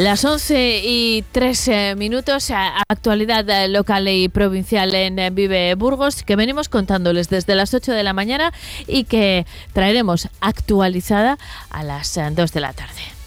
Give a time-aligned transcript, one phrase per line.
[0.00, 2.50] Las 11 y 3 minutos,
[2.88, 8.14] actualidad local y provincial en Vive Burgos, que venimos contándoles desde las 8 de la
[8.14, 8.50] mañana
[8.86, 9.44] y que
[9.74, 11.36] traeremos actualizada
[11.68, 13.19] a las 2 de la tarde.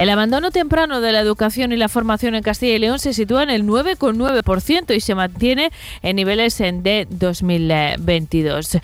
[0.00, 3.42] El abandono temprano de la educación y la formación en Castilla y León se sitúa
[3.42, 8.78] en el 9,9% y se mantiene en niveles de 2022.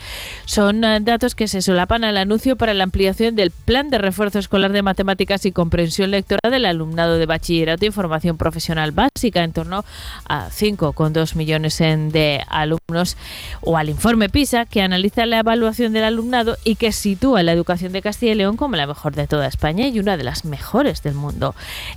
[0.45, 4.37] Son eh, datos que se solapan al anuncio para la ampliación del plan de refuerzo
[4.37, 9.53] escolar de matemáticas y comprensión lectora del alumnado de bachillerato y formación profesional básica, en
[9.53, 9.85] torno
[10.29, 13.17] a 5,2 millones de alumnos,
[13.61, 17.91] o al informe PISA, que analiza la evaluación del alumnado y que sitúa la educación
[17.91, 21.01] de Castilla y León como la mejor de toda España y una de las mejores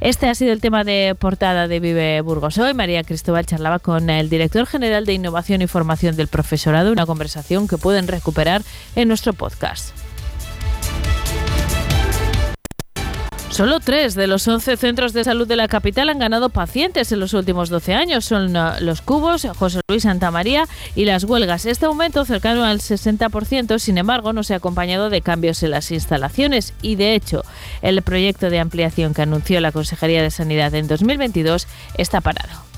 [0.01, 2.75] Este ha sido el tema de portada de Vive Burgos hoy.
[2.75, 7.69] María Cristóbal charlaba con el director general de Innovación y Formación del Profesorado, una conversación
[7.69, 8.63] que pueden recuperar
[8.97, 10.00] en nuestro podcast.
[13.61, 17.21] Solo tres de los 11 centros de salud de la capital han ganado pacientes en
[17.21, 18.25] los últimos 12 años.
[18.25, 20.67] Son uh, los Cubos, José Luis Santa María
[20.97, 21.67] y las huelgas.
[21.67, 25.91] Este aumento, cercano al 60%, sin embargo, no se ha acompañado de cambios en las
[25.91, 27.45] instalaciones y, de hecho,
[27.83, 31.67] el proyecto de ampliación que anunció la Consejería de Sanidad en 2022
[31.99, 32.71] está parado.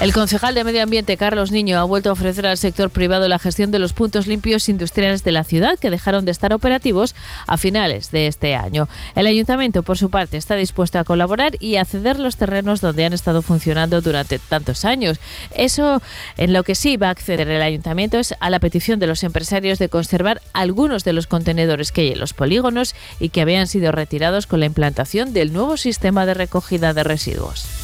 [0.00, 3.40] El concejal de Medio Ambiente, Carlos Niño, ha vuelto a ofrecer al sector privado la
[3.40, 7.16] gestión de los puntos limpios industriales de la ciudad que dejaron de estar operativos
[7.48, 8.88] a finales de este año.
[9.16, 13.06] El ayuntamiento, por su parte, está dispuesto a colaborar y a ceder los terrenos donde
[13.06, 15.18] han estado funcionando durante tantos años.
[15.52, 16.00] Eso
[16.36, 19.24] en lo que sí va a acceder el ayuntamiento es a la petición de los
[19.24, 23.66] empresarios de conservar algunos de los contenedores que hay en los polígonos y que habían
[23.66, 27.77] sido retirados con la implantación del nuevo sistema de recogida de residuos.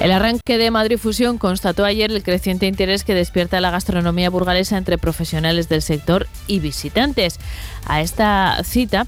[0.00, 4.76] El arranque de Madrid Fusión constató ayer el creciente interés que despierta la gastronomía burgalesa
[4.76, 7.38] entre profesionales del sector y visitantes.
[7.86, 9.06] A esta cita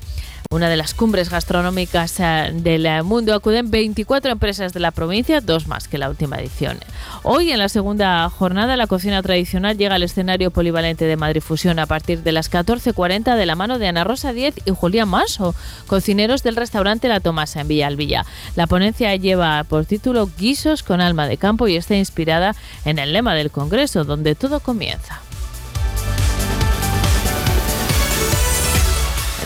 [0.51, 5.67] una de las cumbres gastronómicas eh, del mundo, acuden 24 empresas de la provincia, dos
[5.67, 6.79] más que la última edición.
[7.23, 11.79] Hoy, en la segunda jornada, la cocina tradicional llega al escenario polivalente de Madrid Fusión
[11.79, 15.55] a partir de las 14.40 de la mano de Ana Rosa Diez y Julián Maso,
[15.87, 18.25] cocineros del restaurante La Tomasa en Villalvilla.
[18.57, 22.57] La ponencia lleva por título Guisos con alma de campo y está inspirada
[22.87, 25.21] en el lema del Congreso, donde todo comienza.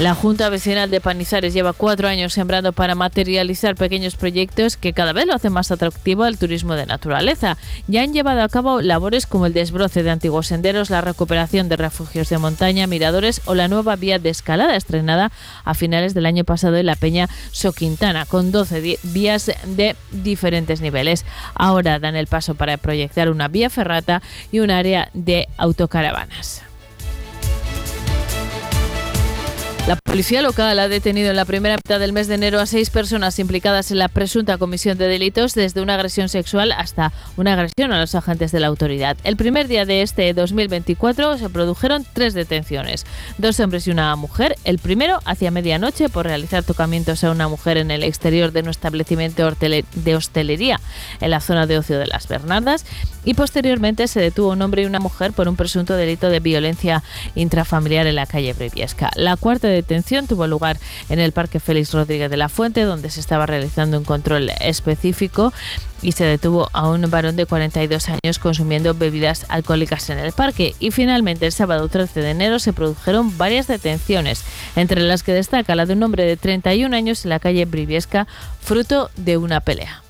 [0.01, 5.13] La Junta Vecinal de Panizares lleva cuatro años sembrando para materializar pequeños proyectos que cada
[5.13, 7.59] vez lo hacen más atractivo al turismo de naturaleza.
[7.89, 11.77] Ya han llevado a cabo labores como el desbroce de antiguos senderos, la recuperación de
[11.77, 15.31] refugios de montaña, miradores o la nueva vía de escalada estrenada
[15.63, 21.27] a finales del año pasado en la Peña Soquintana, con 12 vías de diferentes niveles.
[21.55, 26.63] Ahora dan el paso para proyectar una vía ferrata y un área de autocaravanas.
[29.89, 32.89] La policía local ha detenido en la primera mitad del mes de enero a seis
[32.89, 37.93] personas implicadas en la presunta comisión de delitos, desde una agresión sexual hasta una agresión
[37.93, 39.17] a los agentes de la autoridad.
[39.25, 43.05] El primer día de este 2024 se produjeron tres detenciones,
[43.39, 44.55] dos hombres y una mujer.
[44.63, 48.69] El primero hacia medianoche por realizar tocamientos a una mujer en el exterior de un
[48.69, 50.79] establecimiento de hostelería
[51.21, 52.87] en la zona de ocio de las Bernardas
[53.25, 57.03] y posteriormente se detuvo un hombre y una mujer por un presunto delito de violencia
[57.35, 59.11] intrafamiliar en la calle Breviesca.
[59.17, 60.79] La cuarta detención tuvo lugar
[61.09, 65.53] en el Parque Félix Rodríguez de la Fuente, donde se estaba realizando un control específico
[66.03, 70.75] y se detuvo a un varón de 42 años consumiendo bebidas alcohólicas en el parque.
[70.81, 74.45] Y finalmente el sábado 13 de enero se produjeron varias detenciones,
[74.77, 78.27] entre las que destaca la de un hombre de 31 años en la calle Briviesca,
[78.61, 80.03] fruto de una pelea.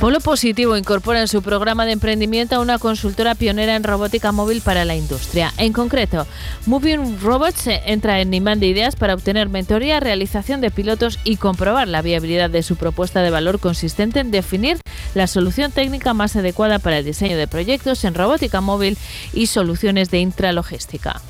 [0.00, 4.60] Polo Positivo incorpora en su programa de emprendimiento a una consultora pionera en robótica móvil
[4.60, 5.52] para la industria.
[5.56, 6.24] En concreto,
[6.66, 11.88] Moving Robots entra en Imán de Ideas para obtener mentoría, realización de pilotos y comprobar
[11.88, 14.78] la viabilidad de su propuesta de valor consistente en definir
[15.14, 18.96] la solución técnica más adecuada para el diseño de proyectos en robótica móvil
[19.32, 21.20] y soluciones de intralogística.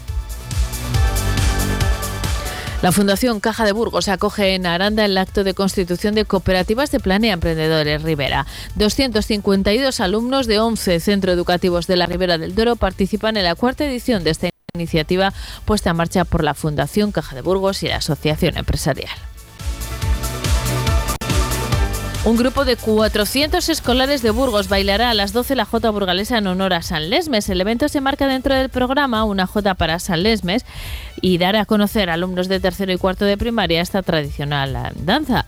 [2.80, 7.00] La Fundación Caja de Burgos acoge en Aranda el acto de constitución de cooperativas de
[7.00, 8.46] Planea Emprendedores Rivera.
[8.76, 13.84] 252 alumnos de 11 centros educativos de la Ribera del Duero participan en la cuarta
[13.84, 15.32] edición de esta iniciativa
[15.64, 19.27] puesta en marcha por la Fundación Caja de Burgos y la Asociación Empresarial.
[22.28, 26.46] Un grupo de 400 escolares de Burgos bailará a las 12 la Jota burgalesa en
[26.46, 27.48] honor a San Lesmes.
[27.48, 30.66] El evento se marca dentro del programa Una Jota para San Lesmes
[31.22, 35.46] y dar a conocer a alumnos de tercero y cuarto de primaria esta tradicional danza.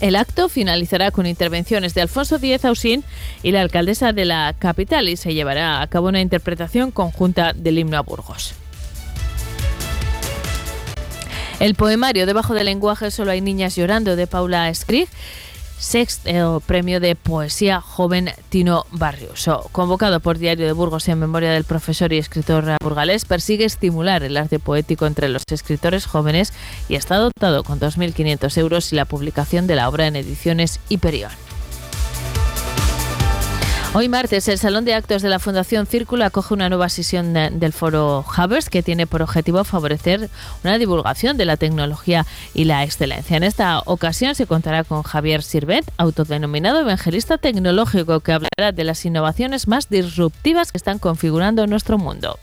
[0.00, 3.02] El acto finalizará con intervenciones de Alfonso Díez Ausín
[3.42, 7.80] y la alcaldesa de la capital y se llevará a cabo una interpretación conjunta del
[7.80, 8.54] himno a Burgos.
[11.58, 15.08] El poemario Debajo del lenguaje solo hay niñas llorando de Paula Skrig
[15.80, 19.68] sexto premio de poesía joven Tino Barrioso.
[19.72, 24.36] Convocado por Diario de Burgos en memoria del profesor y escritor burgalés, persigue estimular el
[24.36, 26.52] arte poético entre los escritores jóvenes
[26.88, 31.49] y está dotado con 2.500 euros y la publicación de la obra en ediciones Hiperión.
[33.92, 37.72] Hoy martes, el Salón de Actos de la Fundación Círculo acoge una nueva sesión del
[37.72, 40.30] foro Havers que tiene por objetivo favorecer
[40.62, 43.36] una divulgación de la tecnología y la excelencia.
[43.36, 49.04] En esta ocasión se contará con Javier Sirvet, autodenominado evangelista tecnológico, que hablará de las
[49.04, 52.38] innovaciones más disruptivas que están configurando nuestro mundo.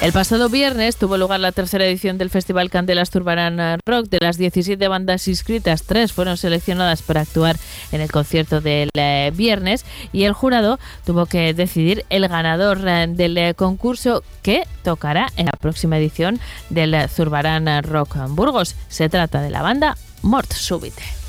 [0.00, 4.08] El pasado viernes tuvo lugar la tercera edición del Festival Candelas Turbarán Rock.
[4.08, 7.56] De las 17 bandas inscritas, tres fueron seleccionadas para actuar
[7.92, 13.08] en el concierto del eh, viernes y el jurado tuvo que decidir el ganador eh,
[13.10, 18.76] del eh, concurso que tocará en la próxima edición del Zurbarán Rock Burgos.
[18.88, 21.19] Se trata de la banda Mort Subite.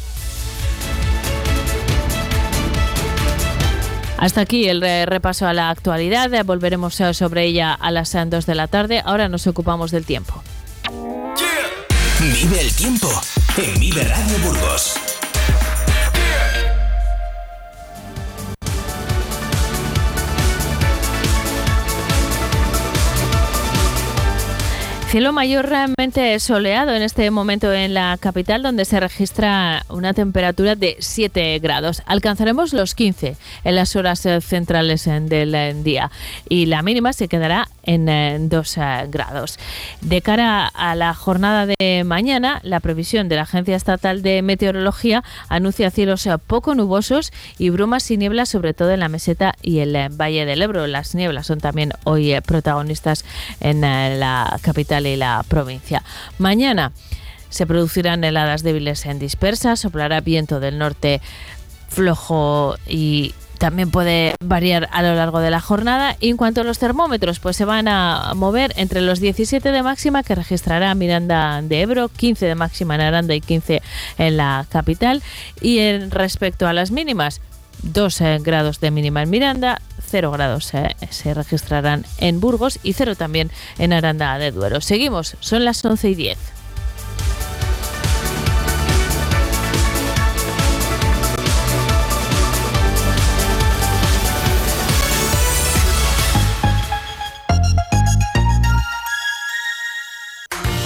[4.21, 6.29] Hasta aquí el repaso a la actualidad.
[6.45, 9.01] Volveremos sobre ella a las 2 de la tarde.
[9.03, 10.43] Ahora nos ocupamos del tiempo.
[12.19, 13.09] Vive el tiempo
[13.57, 14.93] en Vive Radio Burgos.
[25.11, 30.95] Cielo mayormente soleado en este momento en la capital, donde se registra una temperatura de
[30.99, 32.01] 7 grados.
[32.05, 33.35] Alcanzaremos los 15
[33.65, 36.11] en las horas eh, centrales eh, del eh, día
[36.47, 38.75] y la mínima se quedará en 2
[39.09, 39.59] grados.
[39.99, 45.25] De cara a la jornada de mañana, la previsión de la Agencia Estatal de Meteorología
[45.49, 49.97] anuncia cielos poco nubosos y brumas y nieblas, sobre todo en la meseta y el
[50.09, 50.87] Valle del Ebro.
[50.87, 53.25] Las nieblas son también hoy protagonistas
[53.59, 56.03] en la capital y la provincia.
[56.37, 56.91] Mañana
[57.49, 61.21] se producirán heladas débiles en dispersas, soplará viento del norte
[61.89, 66.17] flojo y también puede variar a lo largo de la jornada.
[66.19, 69.83] Y en cuanto a los termómetros, pues se van a mover entre los 17 de
[69.83, 73.83] máxima que registrará Miranda de Ebro, 15 de máxima en Aranda y 15
[74.17, 75.21] en la capital.
[75.61, 77.39] Y en respecto a las mínimas,
[77.83, 79.79] 2 eh, grados de mínima en Miranda,
[80.11, 80.65] 0 grados
[81.09, 83.49] se registrarán en Burgos y 0 también
[83.79, 84.81] en Aranda de Duero.
[84.81, 86.60] Seguimos, son las 11 y 10.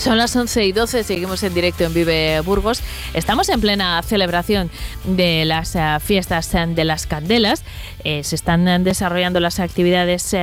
[0.00, 2.82] Son las 11 y 12, seguimos en directo en Vive Burgos.
[3.12, 4.70] Estamos en plena celebración
[5.04, 7.64] de las eh, fiestas eh, de las candelas.
[8.02, 10.34] Eh, se están desarrollando las actividades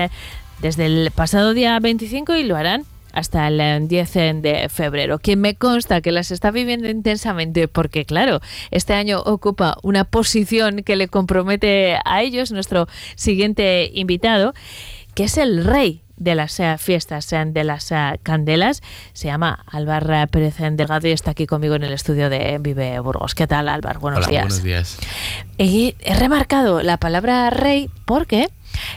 [0.62, 5.18] desde el pasado día 25 y lo harán hasta el 10 de febrero.
[5.18, 10.84] Quien me consta que las está viviendo intensamente, porque claro, este año ocupa una posición
[10.84, 14.54] que le compromete a ellos, nuestro siguiente invitado,
[15.16, 18.82] que es el rey de las uh, fiestas de las uh, candelas.
[19.14, 23.36] Se llama Álvaro Pérez Delgado y está aquí conmigo en el estudio de Vive Burgos.
[23.36, 24.00] ¿Qué tal, Álvaro?
[24.00, 24.44] Buenos Hola, días.
[24.44, 24.98] Buenos días.
[25.58, 28.50] Y he remarcado la palabra rey porque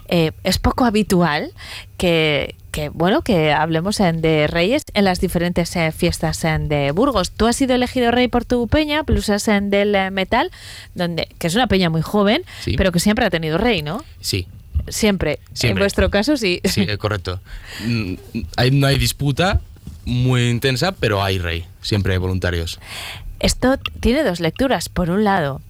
[0.09, 1.53] eh, es poco habitual
[1.97, 7.31] que, que, bueno, que hablemos de reyes en las diferentes eh, fiestas de Burgos.
[7.31, 10.50] Tú has sido elegido rey por tu peña, Plusas del eh, Metal,
[10.95, 12.75] donde, que es una peña muy joven, Sí.
[12.77, 14.05] pero que siempre ha tenido rey, ¿no?
[14.21, 14.49] Sí,
[14.88, 15.40] Siempre.
[15.62, 16.60] En vuestro caso, sí.
[16.64, 17.40] sí, eh, correcto.
[17.87, 18.14] Mm,
[18.56, 19.60] hay- no hay disputa
[20.04, 21.64] muy intensa, pero hay rey.
[21.82, 22.78] Siempre hay voluntarios.
[23.38, 24.88] Esto tiene dos lecturas.
[24.88, 25.60] Por un lado,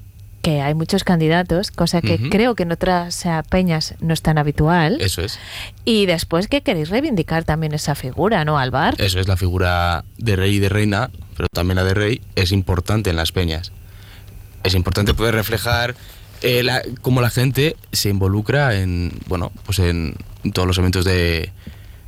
[0.43, 4.39] que hay muchos candidatos, cosa que creo que en otras eh, peñas no es tan
[4.39, 4.99] habitual.
[5.01, 5.39] Eso es.
[5.85, 8.95] Y después que queréis reivindicar también esa figura, ¿no, Alvar?
[8.99, 12.53] Eso es la figura de rey y de reina, pero también la de rey es
[12.53, 13.73] importante en las peñas.
[14.63, 15.95] Es importante poder reflejar
[16.43, 20.15] eh, la- cómo la gente se involucra en, bueno, pues en
[20.53, 21.53] todos los eventos de,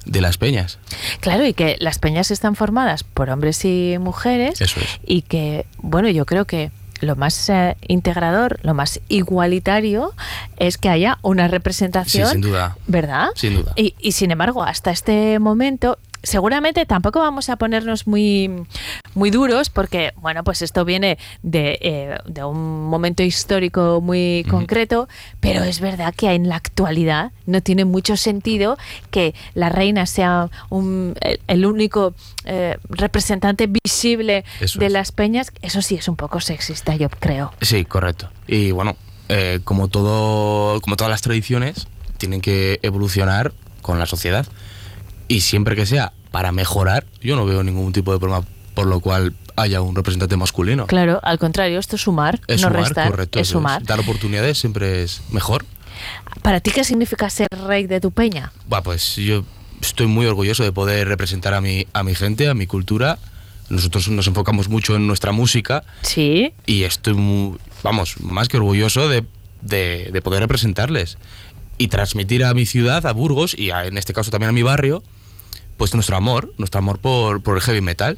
[0.06, 0.78] de las peñas.
[1.20, 4.60] Claro, y que las peñas están formadas por hombres y mujeres.
[4.60, 4.86] Eso es.
[5.06, 6.70] Y que, bueno, yo creo que
[7.00, 10.12] lo más eh, integrador, lo más igualitario
[10.56, 12.26] es que haya una representación.
[12.28, 12.76] Sí, sin duda.
[12.86, 13.28] ¿Verdad?
[13.34, 13.72] Sin duda.
[13.76, 18.50] Y, y sin embargo, hasta este momento, seguramente tampoco vamos a ponernos muy,
[19.14, 25.08] muy duros porque, bueno, pues esto viene de, eh, de un momento histórico muy concreto,
[25.40, 28.78] pero es verdad que en la actualidad no tiene mucho sentido
[29.10, 32.14] que la reina sea un- el, el único
[32.44, 34.92] eh, representante visible Eso de es.
[34.92, 35.52] las peñas.
[35.62, 37.52] Eso sí es un poco sexista, yo creo.
[37.60, 38.28] Sí, correcto.
[38.46, 38.96] Y bueno,
[39.28, 41.86] eh, como todo, como todas las tradiciones,
[42.18, 44.46] tienen que evolucionar con la sociedad.
[45.32, 49.00] Y siempre que sea para mejorar, yo no veo ningún tipo de problema por lo
[49.00, 50.86] cual haya un representante masculino.
[50.86, 53.38] Claro, al contrario, esto es sumar, Es no sumar, restar, correcto.
[53.38, 53.82] es sumar.
[53.82, 55.64] Dar oportunidades siempre es mejor.
[56.42, 58.52] ¿Para ti qué significa ser rey de tu peña?
[58.68, 59.44] Buah, pues yo
[59.80, 63.18] estoy muy orgulloso de poder representar a mi, a mi gente, a mi cultura.
[63.68, 69.08] Nosotros nos enfocamos mucho en nuestra música Sí, y estoy, muy, vamos, más que orgulloso
[69.08, 69.24] de,
[69.62, 71.16] de- de poder representarles
[71.78, 74.62] y transmitir a mi ciudad, a Burgos y a- en este caso también a mi
[74.62, 75.02] barrio,
[75.82, 78.16] pues nuestro amor, nuestro amor por, por el heavy metal.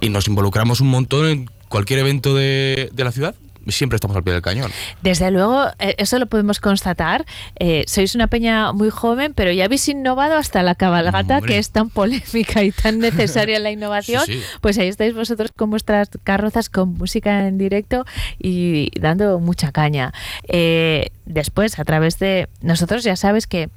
[0.00, 3.34] Y nos involucramos un montón en cualquier evento de, de la ciudad,
[3.68, 4.70] siempre estamos al pie del cañón.
[5.02, 7.26] desde luego, eh, eso lo podemos constatar.
[7.58, 11.52] Eh, sois una peña muy joven, pero ya habéis innovado hasta la cabalgata, Hombre.
[11.52, 14.24] que es tan polémica y tan necesaria la innovación.
[14.24, 14.42] Sí, sí.
[14.60, 18.04] Pues ahí estáis vosotros con vuestras carrozas, con música en directo
[18.38, 20.12] y dando mucha caña.
[20.48, 23.68] Eh, después, a través de nosotros, ya sabes que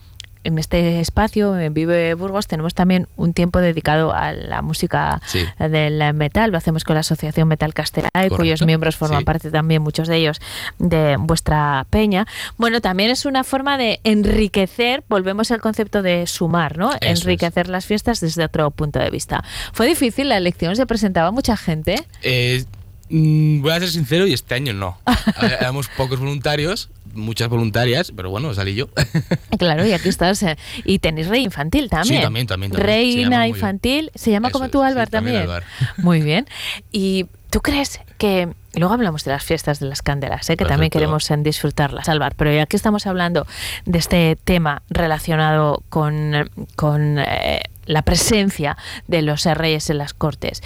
[0.44, 5.40] en este espacio, en Vive Burgos, tenemos también un tiempo dedicado a la música Sí.
[5.60, 6.52] del metal.
[6.52, 9.26] Lo hacemos con la Asociación Metal Castellá, cuyos miembros forman Sí.
[9.26, 10.42] parte también, muchos de ellos,
[10.80, 12.28] de vuestra peña.
[12.58, 16.92] Bueno, también es una forma de enriquecer, volvemos al concepto de sumar, ¿no?
[17.02, 19.44] enriquecer las fiestas desde otro punto de vista.
[19.74, 20.76] ¿Fue difícil la elección?
[20.76, 21.96] ¿Se presentaba mucha gente?
[22.22, 22.64] Eh,
[23.10, 24.98] mm, voy a ser sincero y este año no.
[25.60, 28.88] Éramos pocos voluntarios, muchas voluntarias, pero bueno, salí yo.
[29.58, 30.42] Claro, y aquí estás.
[30.44, 32.18] eh, Y tenéis rey infantil también.
[32.18, 32.88] Sí, también, también, también.
[32.88, 34.12] Reina infantil.
[34.16, 35.64] Se llama Eso como tú, sí, Álvaro, también también.
[35.98, 36.48] Muy bien.
[36.92, 38.50] ¿Y tú crees que...
[38.76, 40.58] Luego hablamos de las fiestas de las candelas, ¿eh?
[40.58, 42.34] que también queremos en disfrutarlas, Álvaro.
[42.36, 43.46] Pero ya que estamos hablando
[43.86, 48.76] de este tema relacionado con, eh, con eh, la presencia
[49.08, 50.64] de los eh, reyes en las cortes,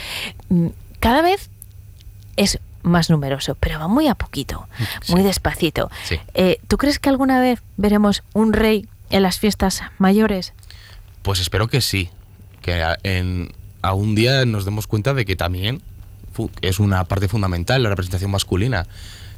[0.48, 0.68] mm,
[1.02, 1.50] cada vez
[2.38, 4.68] es más numeroso, pero va muy a poquito,
[5.02, 5.12] Sí.
[5.14, 5.90] muy despacito.
[6.06, 6.20] Sí.
[6.34, 10.54] Eh, ¿Tú crees que alguna vez veremos un rey en las fiestas mayores?
[11.22, 12.10] Pues espero que sí,
[12.62, 15.82] que a- en algún día nos demos cuenta de que también
[16.34, 18.86] fu- es una parte fundamental la representación masculina,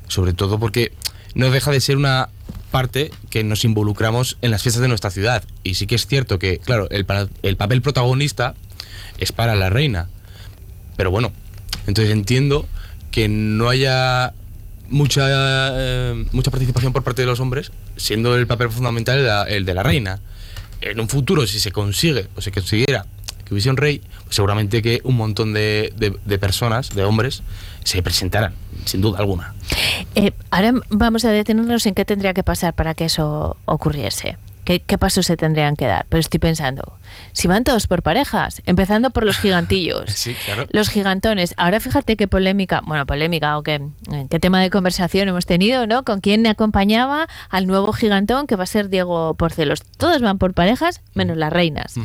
[0.08, 0.92] sobre todo porque
[1.36, 2.30] no deja de ser una
[2.72, 5.44] parte que nos involucramos en las fiestas de nuestra ciudad.
[5.64, 7.06] Y sí que es cierto que, claro, el,
[7.44, 8.54] el papel protagonista
[9.18, 10.08] es para la reina.
[10.98, 11.32] Pero bueno,
[11.88, 12.68] entonces entiendo
[13.12, 14.34] que no haya
[14.90, 19.74] mucha, eh, mucha participación por parte de los hombres, siendo el papel fundamental el de
[19.74, 20.20] la reina.
[20.82, 23.06] En un futuro, si se consigue, o se consiguiera
[23.46, 27.42] que hubiese un rey, pues seguramente que un montón de, de- de personas, de hombres,
[27.84, 28.54] se presentaran,
[28.86, 29.54] sin duda alguna.
[30.16, 34.38] Eh, ahora vamos a detenernos en qué tendría que pasar para que eso ocurriese.
[34.70, 36.06] ¿Qué, qué pasos se tendrían que dar?
[36.10, 37.00] Pero estoy pensando,
[37.32, 40.12] si van todos por parejas, empezando por los gigantillos.
[40.12, 40.68] Sí, claro.
[40.70, 41.56] Los gigantones.
[41.58, 45.88] Ahora fíjate qué polémica, bueno, polémica o qué, eh, qué tema de conversación hemos tenido,
[45.88, 46.04] ¿no?
[46.04, 49.82] Con quién acompañaba al nuevo gigantón que va a ser Diego Porcelos.
[49.98, 51.96] Todos van por parejas, menos las reinas.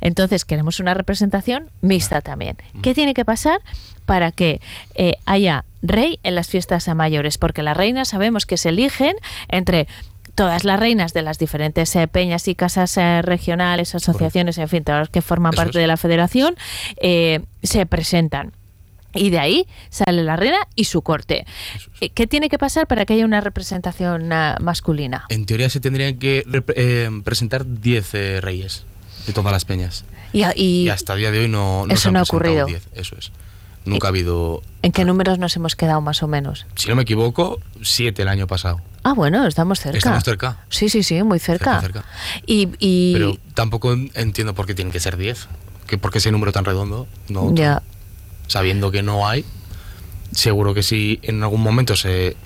[0.00, 2.56] Entonces queremos una representación mixta también.
[2.82, 3.60] ¿Qué tiene que pasar
[4.06, 4.62] para que
[4.94, 7.36] eh, haya rey en las fiestas mayores?
[7.36, 9.16] Porque las reinas sabemos que se eligen
[9.48, 9.86] entre
[10.36, 14.84] todas las reinas de las diferentes eh, peñas y casas eh, regionales, asociaciones, en fin,
[14.84, 15.82] todas las que forman Eso parte es.
[15.82, 16.54] de la federación,
[16.98, 18.52] eh, se presentan.
[19.14, 21.46] Y de ahí sale la reina y su corte.
[22.14, 24.28] ¿Qué tiene que pasar para que haya una representación
[24.60, 25.24] masculina?
[25.30, 26.44] En teoría se tendrían que
[27.24, 28.84] presentar 10 eh, reyes
[29.26, 30.04] de todas las peñas.
[30.34, 32.22] Y, y Y hasta el día de hoy no, no Eso se han no ha
[32.24, 32.66] ocurrido.
[32.66, 33.32] 10, eso es.
[33.86, 36.66] Nunca ha habido, ¿En qué números nos hemos quedado más o menos?
[36.74, 38.80] si no me equivoco, 7 el año pasado.
[39.08, 39.98] Ah, bueno, estamos cerca.
[39.98, 40.58] Estamos cerca.
[40.68, 41.80] Sí, sí, sí, muy cerca.
[41.80, 42.42] Cerca, cerca.
[42.44, 45.46] Y, y- Pero tampoco entiendo por qué tienen que ser 10.
[45.86, 47.06] Que ¿Por qué ese número tan redondo?
[47.28, 47.82] No ya,
[48.48, 49.44] Sabiendo que no hay,
[50.32, 52.36] seguro que si en algún momento se,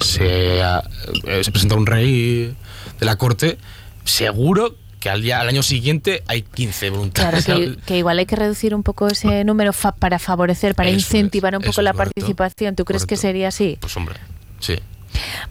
[0.00, 0.82] se, ah,
[1.24, 2.54] eh, se presenta un rey
[2.98, 3.58] de la corte,
[4.04, 7.44] seguro que al, día, al año siguiente hay 15 voluntarios.
[7.44, 10.88] claro, que, que igual hay que reducir un poco ese número fa- para favorecer, para
[10.88, 12.74] Eso es, incentivar un poco la correcto, participación.
[12.76, 13.76] ¿Tú crees que sería así?
[13.80, 14.16] Pues hombre,
[14.60, 14.78] sí.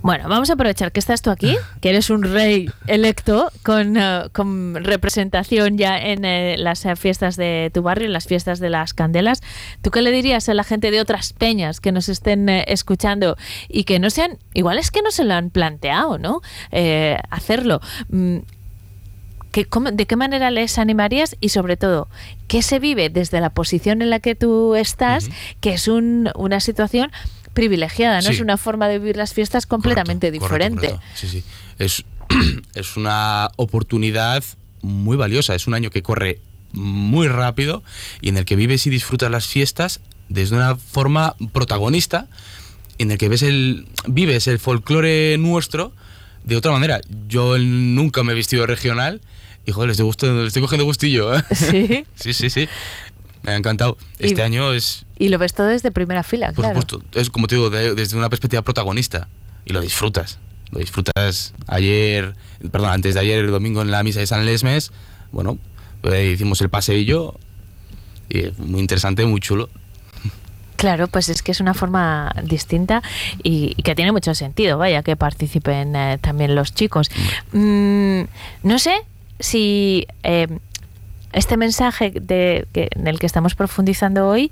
[0.02, 4.24] Bueno, vamos a aprovechar que estás tú aquí, que eres un rey electo con, eh,
[4.32, 8.94] con representación ya en eh, las fiestas de tu barrio, en las fiestas de las
[8.94, 9.42] candelas.
[9.82, 13.38] ¿Tú qué le dirías a la gente de otras peñas que nos estén eh, escuchando
[13.68, 16.42] y que no sean, igual es que no se lo han planteado, ¿no?
[16.72, 17.82] Eh, hacerlo.
[18.10, 18.38] Mm,
[19.52, 21.36] ¿Qué- cómo- ¿De qué manera les animarías?
[21.42, 22.08] Y sobre todo,
[22.48, 25.28] ¿qué se vive desde la posición en la que tú estás,
[25.60, 27.12] que es un- una situación
[27.60, 28.36] privilegiada, no Sí.
[28.36, 31.04] es una forma de vivir las fiestas completamente Correcto, correcto, diferente?
[31.04, 31.18] correcto.
[31.20, 31.44] Sí, sí.
[31.78, 32.06] Es,
[32.74, 34.44] es una oportunidad
[34.82, 35.56] muy valiosa.
[35.56, 36.40] Es un año que corre
[36.72, 37.84] muy rápido
[38.22, 40.00] y en el que vives y disfrutas las fiestas
[40.30, 42.28] desde una forma protagonista,
[42.98, 45.92] en el que ves el, vives el folclore nuestro
[46.46, 47.02] de otra manera.
[47.28, 49.20] Yo nunca me he vestido regional
[49.66, 51.36] y joder, le estoy, gustando- le estoy cogiendo gustillo.
[51.36, 51.44] ¿eh?
[51.54, 52.06] Sí.
[52.16, 52.68] sí, sí, sí.
[53.44, 53.98] Me ha encantado.
[54.20, 56.82] Este Y- año es, Y lo ves todo desde primera fila, por claro.
[56.82, 59.28] supuesto, es como te digo, de- desde una perspectiva protagonista.
[59.66, 60.40] Y lo disfrutas.
[60.72, 62.36] Lo disfrutas ayer,
[62.72, 64.92] perdón, antes de ayer, el domingo en la misa de San Lesmes.
[65.32, 65.58] Bueno,
[66.04, 67.36] eh, hicimos el paseillo.
[68.30, 69.70] Y eh, muy interesante, muy chulo.
[70.76, 73.02] Claro, pues es que es una forma distinta
[73.44, 77.10] y, y que tiene mucho sentido, vaya, que participen eh, también los chicos.
[77.52, 78.22] Mm,
[78.64, 78.94] no sé
[79.40, 80.48] si eh,
[81.34, 84.52] este mensaje de, que, en el que estamos profundizando hoy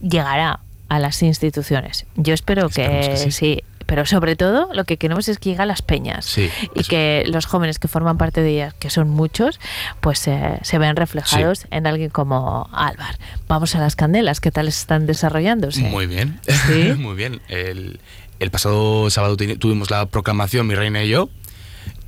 [0.00, 2.06] llegará a las instituciones.
[2.16, 3.30] Yo espero que, sí.
[3.30, 3.62] sí.
[3.86, 6.90] Pero sobre todo lo que queremos es que llegue a las peñas Sí, y eso.
[6.90, 9.60] que los jóvenes que forman parte de ellas, que son muchos,
[10.00, 13.16] pues eh, se vean reflejados en alguien como Álvar.
[13.46, 15.82] Vamos a las candelas, ¿qué tal están desarrollándose?
[15.82, 16.40] Muy bien.
[16.98, 17.40] Muy bien.
[17.48, 18.00] El,
[18.40, 21.30] el pasado sábado tu- tuvimos la proclamación, mi reina y yo.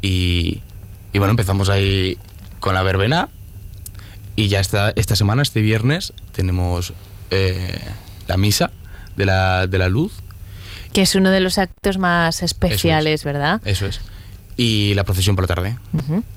[0.02, 0.62] Y,
[1.12, 2.18] y bueno, empezamos ahí
[2.58, 3.28] con la verbena.
[4.38, 6.92] Y ya esta, esta semana, este viernes, tenemos
[7.32, 7.76] eh,
[8.28, 8.70] la misa
[9.16, 10.12] de la, de la luz.
[10.92, 13.60] Que es uno de los actos más especiales, ¿verdad?
[13.64, 14.00] Eso es.
[14.56, 15.76] Y la procesión por la tarde.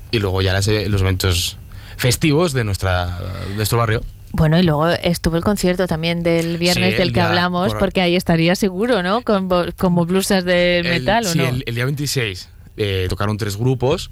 [0.09, 1.57] Y luego ya las, los eventos
[1.95, 4.03] festivos de, nuestra, de nuestro barrio.
[4.31, 7.69] Bueno, y luego estuvo el concierto también del viernes Sí, del el que día- hablamos,
[7.73, 9.21] por- porque ahí estaría seguro, ¿no?
[9.21, 11.45] Con, como blusas de El- metal, ¿o sí, no?
[11.49, 14.09] el, el día 26 eh, tocaron tres grupos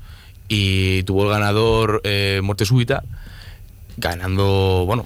[0.47, 3.03] y tuvo el ganador eh, Muerte Súbita,
[3.99, 5.05] ganando, bueno,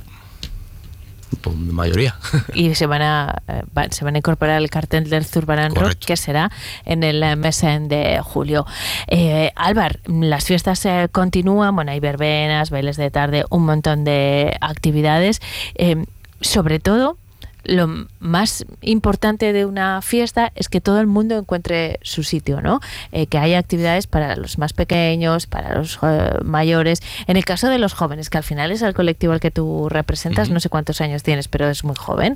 [1.42, 2.16] por mayoría.
[2.54, 6.18] Y se van a eh, se van a incorporar al cartel del Zurbarán Rock, que
[6.18, 6.52] será
[6.86, 8.66] en el eh, mes eh, de julio.
[9.08, 14.58] Eh, Álvar, las fiestas eh, continúan, bueno, hay verbenas, bailes de tarde, un montón de
[14.62, 15.42] actividades.
[15.76, 16.06] Eh,
[16.42, 17.18] sobre todo,
[17.64, 22.80] lo más importante de una fiesta es que todo el mundo encuentre su sitio, ¿no?
[23.12, 27.02] Eh, que haya actividades para los más pequeños, para los eh, mayores.
[27.28, 29.88] En el caso de los jóvenes, que al final es el colectivo al que tú
[29.90, 30.56] representas, Ujú.
[30.56, 32.36] no sé cuántos años tienes, pero es muy joven.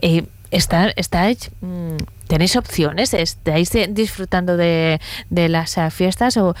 [0.00, 1.96] Eh, está, estáis, mm,
[2.28, 3.12] ¿Tenéis opciones?
[3.12, 6.38] ¿Estáis disfrutando de, de las eh, fiestas?
[6.38, 6.54] O,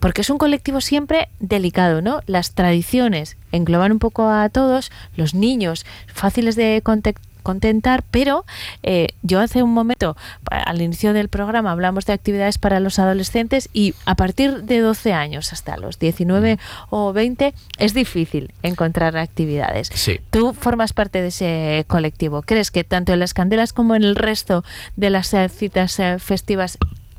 [0.00, 2.20] porque es un colectivo siempre delicado, ¿no?
[2.26, 7.14] Las tradiciones engloban un poco a todos, los niños fáciles de conte-
[7.52, 8.44] contentar, pero
[8.82, 10.18] eh, yo hace un momento,
[10.50, 15.14] al inicio del programa, hablamos de actividades para los adolescentes y a partir de 12
[15.14, 16.58] años hasta los 19
[16.90, 19.88] o 20 es difícil encontrar actividades.
[19.94, 20.20] Sí.
[20.30, 22.42] Tú formas parte de ese colectivo.
[22.42, 24.62] ¿Crees que tanto en las candelas como en el resto
[24.96, 26.76] de las eh, citas eh, festivas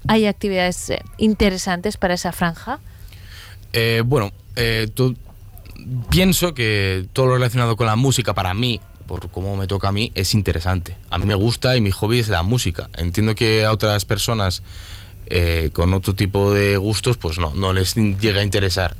[0.08, 2.78] hay actividades interesantes para esa franja?
[3.74, 5.18] Eh, bueno, eh, tú-
[6.10, 9.92] pienso que todo lo relacionado con la música para mí, por cómo me toca a
[9.92, 10.96] mí, es interesante.
[11.10, 12.92] A mí me gusta y mi hobby es la música.
[12.96, 14.62] Entiendo que a otras personas
[15.26, 18.96] eh, con otro tipo de gustos, pues no, no les llega a interesar.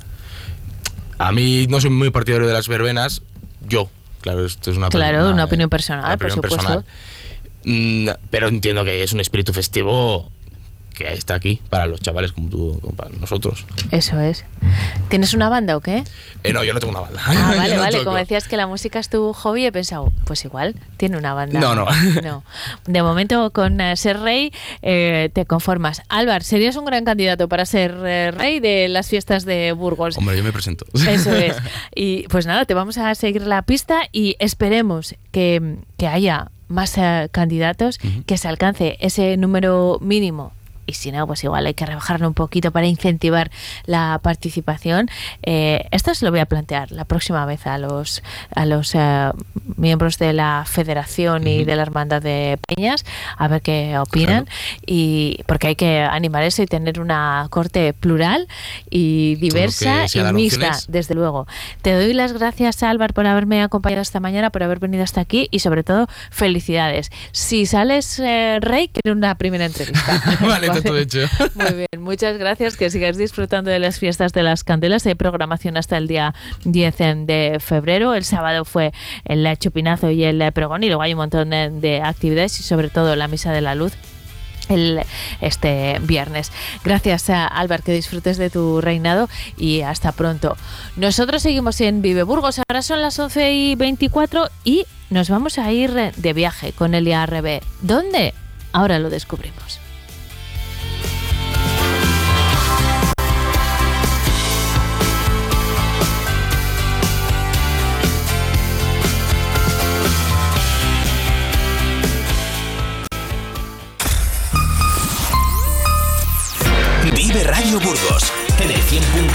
[1.18, 3.22] A mí no soy muy partidario de las verbenas,
[3.68, 3.88] yo.
[4.20, 6.84] Claro, esto es una Claro, una opinión personal, por supuesto.
[7.62, 10.32] Mm, pero entiendo que es un espíritu festivo
[11.00, 13.64] que está aquí para los chavales como tú, como para nosotros.
[13.90, 14.44] Eso es.
[15.08, 16.04] ¿Tienes una banda o qué?
[16.44, 17.22] Eh, no, yo no tengo una banda.
[17.24, 17.92] Ah, vale, no vale.
[17.92, 18.04] toco.
[18.04, 21.58] Como decías que la música es tu hobby, he pensado, pues igual, tiene una banda.
[21.58, 21.86] No, no.
[22.22, 22.44] No.
[22.86, 26.02] De momento, con eh, ser rey, eh, te conformas.
[26.08, 30.18] Álvar, serías un gran candidato para ser eh, rey de las fiestas de Burgos.
[30.18, 30.84] Hombre, yo me presento.
[30.94, 31.56] Eso es.
[31.94, 36.96] Y pues nada, te vamos a seguir la pista y esperemos que, que haya más
[36.96, 40.52] eh, candidatos, que se alcance ese número mínimo.
[40.90, 43.50] Y si no, pues igual hay que rebajarlo un poquito para incentivar
[43.86, 45.08] la participación.
[45.42, 48.22] Eh, esto se lo voy a plantear la próxima vez a los,
[48.54, 49.30] a los eh,
[49.76, 53.04] miembros de la federación y de la hermandad de Peñas,
[53.36, 54.48] a ver qué opinan.
[54.84, 58.48] Y porque hay que animar eso y tener una corte plural
[58.90, 61.46] y diversa y mixta, desde luego.
[61.82, 65.48] Te doy las gracias, Álvaro, por haberme acompañado esta mañana, por haber venido hasta aquí
[65.52, 67.10] y sobre todo, felicidades.
[67.30, 70.22] Si sales eh, rey, quiero una primera entrevista.
[70.40, 71.20] vale, hecho.
[71.54, 72.76] Muy bien, muchas gracias.
[72.76, 75.06] Que sigas disfrutando de las fiestas de las candelas.
[75.06, 78.14] Hay programación hasta el día 10 de febrero.
[78.14, 78.92] El sábado fue
[79.24, 82.88] el chupinazo y el pregón y luego hay un montón de, de actividades y sobre
[82.88, 83.92] todo la misa de la luz
[84.70, 85.00] el,
[85.40, 86.52] este viernes.
[86.84, 90.56] Gracias a Álvaro, que disfrutes de tu reinado y hasta pronto.
[90.96, 95.70] Nosotros seguimos en Vive Burgos, ahora son las 11 y 24 y nos vamos a
[95.72, 97.60] ir de viaje con el IARB.
[97.82, 98.34] ¿Dónde?
[98.72, 99.80] Ahora lo descubrimos.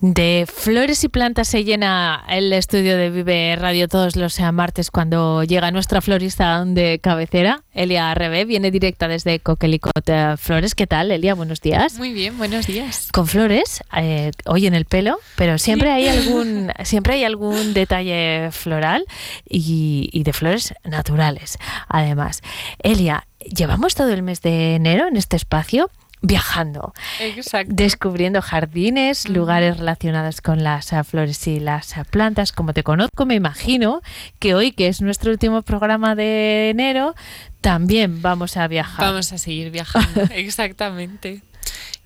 [0.00, 4.92] De flores y plantas se llena el estudio de Vive Radio todos los eh, martes
[4.92, 10.76] cuando llega nuestra florista de cabecera, Elia Arrebe, viene directa desde Coquelicot eh, Flores.
[10.76, 11.34] ¿Qué tal, Elia?
[11.34, 11.98] Buenos días.
[11.98, 13.08] Muy bien, buenos días.
[13.12, 15.94] Con flores, eh, hoy en el pelo, pero siempre Sí.
[15.94, 19.04] hay algún, siempre hay algún detalle floral
[19.48, 21.58] y, y de flores naturales.
[21.88, 22.42] Además,
[22.84, 27.72] Elia, llevamos todo el mes de enero en este espacio viajando, Exacto.
[27.74, 32.52] descubriendo jardines, lugares relacionados con las ah, flores y las ah, plantas.
[32.52, 34.02] Como te conozco, me imagino
[34.38, 37.14] que hoy, que es nuestro último programa de enero,
[37.60, 39.06] también vamos a viajar.
[39.06, 41.42] Vamos a seguir viajando, exactamente.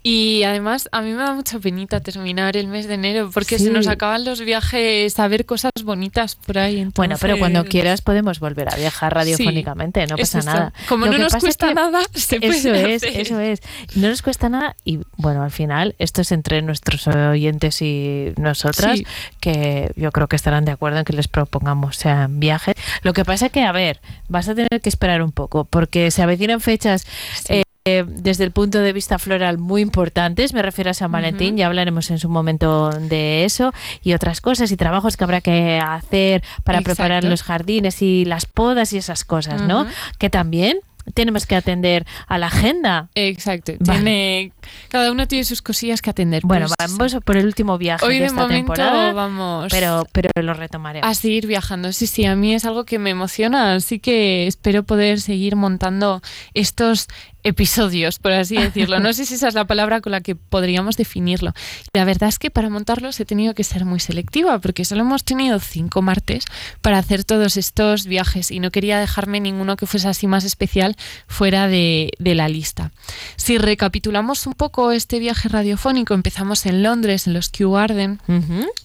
[0.04, 3.66] Y además, a mí me da mucha penita terminar el mes de enero porque Sí.
[3.66, 6.88] se nos acaban los viajes a ver cosas bonitas por ahí.
[6.96, 10.52] Bueno, pero cuando entonces- quieras podemos volver a viajar radiofónicamente, no Eso pasa está.
[10.54, 10.72] nada.
[10.88, 13.60] Como Lo no nos es cuesta que- nada, se puede Eso es, eso es.
[13.94, 18.98] No nos cuesta nada y bueno, al final esto es entre nuestros oyentes y nosotras,
[18.98, 19.06] Sí.
[19.38, 22.74] que yo creo que estarán de acuerdo en que les propongamos eh, viajes.
[23.02, 26.10] Lo que pasa es que, a ver, vas a tener que esperar un poco porque
[26.10, 27.06] se avecinan fechas
[27.48, 31.56] eh, eh, desde el punto de vista floral muy importantes, me refiero a San Valentín,
[31.56, 35.78] ya hablaremos en su momento de eso y otras cosas y trabajos que habrá que
[35.78, 36.96] hacer para Exacto.
[36.96, 39.86] preparar los jardines y las podas y esas cosas, ¿no?
[40.18, 40.78] Que también
[41.14, 43.08] tenemos que atender a la agenda.
[43.16, 43.72] Exacto.
[43.82, 44.52] Tiene,
[44.88, 46.42] cada uno tiene sus cosillas que atender.
[46.44, 50.06] Bueno, Pues, vamos por el último viaje hoy de de esta momento temporada, vamos pero,
[50.12, 51.10] pero lo retomaremos.
[51.10, 51.92] a seguir viajando.
[51.92, 56.22] Sí, sí, a mí es algo que me emociona, así que espero poder seguir montando
[56.54, 57.08] estos
[57.42, 59.00] episodios, por así decirlo.
[59.00, 61.52] No sé si esa es la palabra con la que podríamos definirlo.
[61.92, 65.24] La verdad es que para montarlos he tenido que ser muy selectiva, porque solo hemos
[65.24, 66.44] tenido cinco martes
[66.80, 70.96] para hacer todos estos viajes y no quería dejarme ninguno que fuese así más especial
[71.26, 72.92] fuera de, de la lista.
[73.36, 78.20] Si recapitulamos un poco este viaje radiofónico, empezamos en Londres, en los Kew Garden,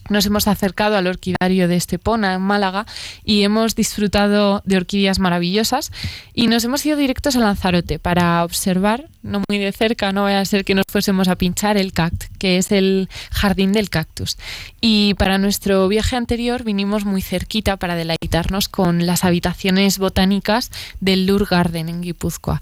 [0.08, 2.86] nos hemos acercado al orquidario de Estepona, en Málaga,
[3.24, 5.92] y hemos disfrutado de orquídeas maravillosas.
[6.34, 10.40] Y nos hemos ido directos a Lanzarote para observar, no muy de cerca, no vaya
[10.40, 14.38] a ser que nos fuésemos a pinchar el CACT, que es el jardín del cactus.
[14.80, 21.26] Y para nuestro viaje anterior vinimos muy cerquita para deleitarnos con las habitaciones botánicas del
[21.26, 22.60] Lur Garden en Guipúzcoa.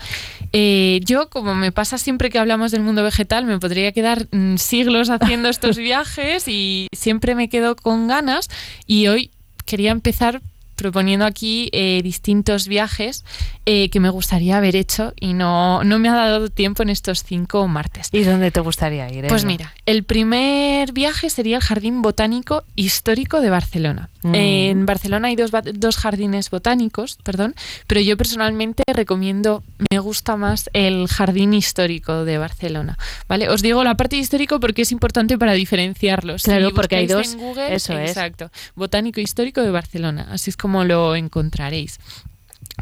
[0.53, 4.57] Eh, yo, como me pasa siempre que hablamos del mundo vegetal, me podría quedar mm,
[4.57, 8.51] siglos haciendo estos viajes y siempre me quedo con ganas.
[8.87, 9.31] Y hoy
[9.65, 10.43] quería empezar
[10.77, 13.25] proponiendo aquí eh, distintos viajes
[13.65, 17.25] eh, que me gustaría haber hecho y no, no me ha dado tiempo en estos
[17.25, 18.09] cinco martes.
[18.13, 19.27] ¿Y dónde te gustaría ir?
[19.27, 19.47] Pues Elena?
[19.47, 24.11] mira, el primer viaje sería el Jardín Botánico Histórico de Barcelona.
[24.23, 24.35] Mm.
[24.35, 27.55] En Barcelona hay dos, dos jardines botánicos, perdón,
[27.87, 32.99] pero yo personalmente recomiendo, me gusta más el Jardín Histórico de Barcelona.
[33.29, 33.49] ¿Vale?
[33.49, 36.43] Os digo la parte histórico porque es importante para diferenciarlos.
[36.43, 38.11] Claro, porque hay dos, en Google, eso es.
[38.11, 38.51] Exacto.
[38.75, 40.29] Botánico Histórico de Barcelona.
[40.31, 41.99] Así es como lo encontraréis.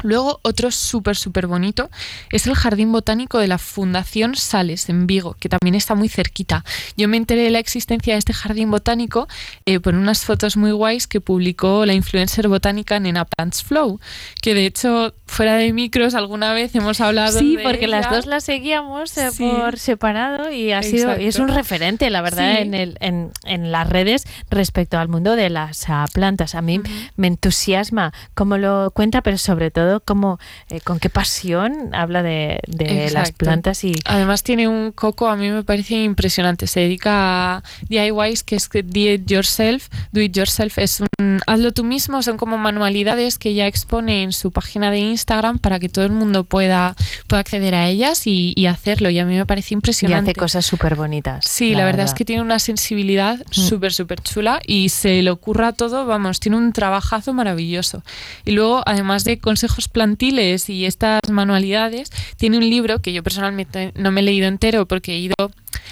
[0.03, 1.89] Luego, otro súper, súper bonito
[2.31, 6.63] es el Jardín Botánico de la Fundación Sales en Vigo, que también está muy cerquita.
[6.97, 9.27] Yo me enteré de la existencia de este jardín botánico
[9.65, 13.99] eh, por unas fotos muy guays que publicó la influencer botánica Nena Plants Flow,
[14.41, 18.25] que de hecho, fuera de micros, alguna vez hemos hablado Sí, de porque las dos
[18.25, 19.43] las seguíamos eh, Sí.
[19.49, 22.61] por separado y ha sido y es un referente, la verdad, Sí.
[22.63, 26.55] en, el, en, en las redes respecto al mundo de las ah, plantas.
[26.55, 26.81] A mí
[27.15, 32.59] me entusiasma cómo lo cuenta, pero sobre todo cómo, eh, con qué pasión habla de,
[32.67, 36.67] de las plantas y Además tiene un coco, a mí me parece impresionante.
[36.67, 39.87] Se dedica a DIYs, que es que do it yourself.
[40.11, 44.31] Do it yourself es un hazlo tú mismo, son como manualidades que ya expone en
[44.31, 46.95] su página de Instagram para que todo el mundo pueda,
[47.27, 49.09] pueda acceder a ellas y, y hacerlo.
[49.09, 50.31] Y a mí me parece y impresionante.
[50.31, 51.45] hace cosas súper bonitas.
[51.45, 52.05] Sí, la, verdad.
[52.05, 56.57] es que tiene una sensibilidad súper, súper chula y se le ocurra todo, vamos, tiene
[56.57, 58.03] un trabajazo maravilloso.
[58.45, 63.91] Y luego, además de consejos plantiles y estas manualidades, tiene un libro que yo personalmente
[63.95, 65.35] no me he leído entero porque he ido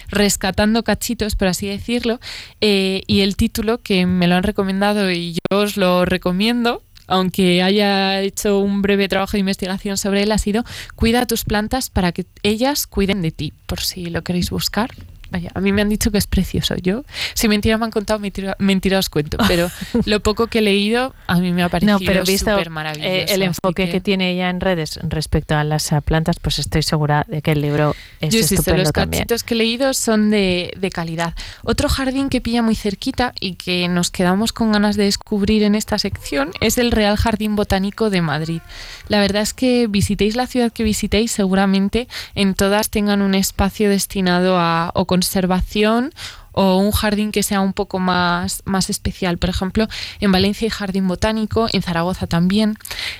[0.09, 2.19] rescatando cachitos, por así decirlo,
[2.61, 7.61] eh, y el título que me lo han recomendado y yo os lo recomiendo, aunque
[7.61, 10.63] haya hecho un breve trabajo de investigación sobre él, ha sido
[10.95, 14.91] Cuida tus plantas para que ellas cuiden de ti, por si lo queréis buscar.
[15.33, 16.75] Vaya, a mí me han dicho que es precioso.
[16.75, 19.37] Yo, si mentira me han contado, mentira, mentira os cuento.
[19.47, 19.71] Pero
[20.05, 22.69] lo poco que he leído, a mí me ha parecido No, pero visto súper eh,
[22.69, 23.33] maravilloso.
[23.33, 23.99] el enfoque que...
[23.99, 27.95] tiene ella en redes respecto a las plantas, pues estoy segura de que el libro
[28.21, 29.23] es Yo estupendo los también.
[29.23, 31.33] cachitos que he leído son de, de calidad.
[31.63, 35.73] Otro jardín que pilla muy cerquita y que nos quedamos con ganas de descubrir en
[35.73, 38.61] esta sección es el Real Jardín Botánico de Madrid.
[39.07, 43.89] La verdad es que visitéis la ciudad que visitéis, seguramente en todas tengan un espacio
[43.89, 46.11] destinado a o conservación
[46.53, 49.39] o un jardín que sea un poco más, más especial.
[49.39, 49.87] Por ejemplo,
[50.19, 52.75] en Valencia hay jardín botánico, en Zaragoza también.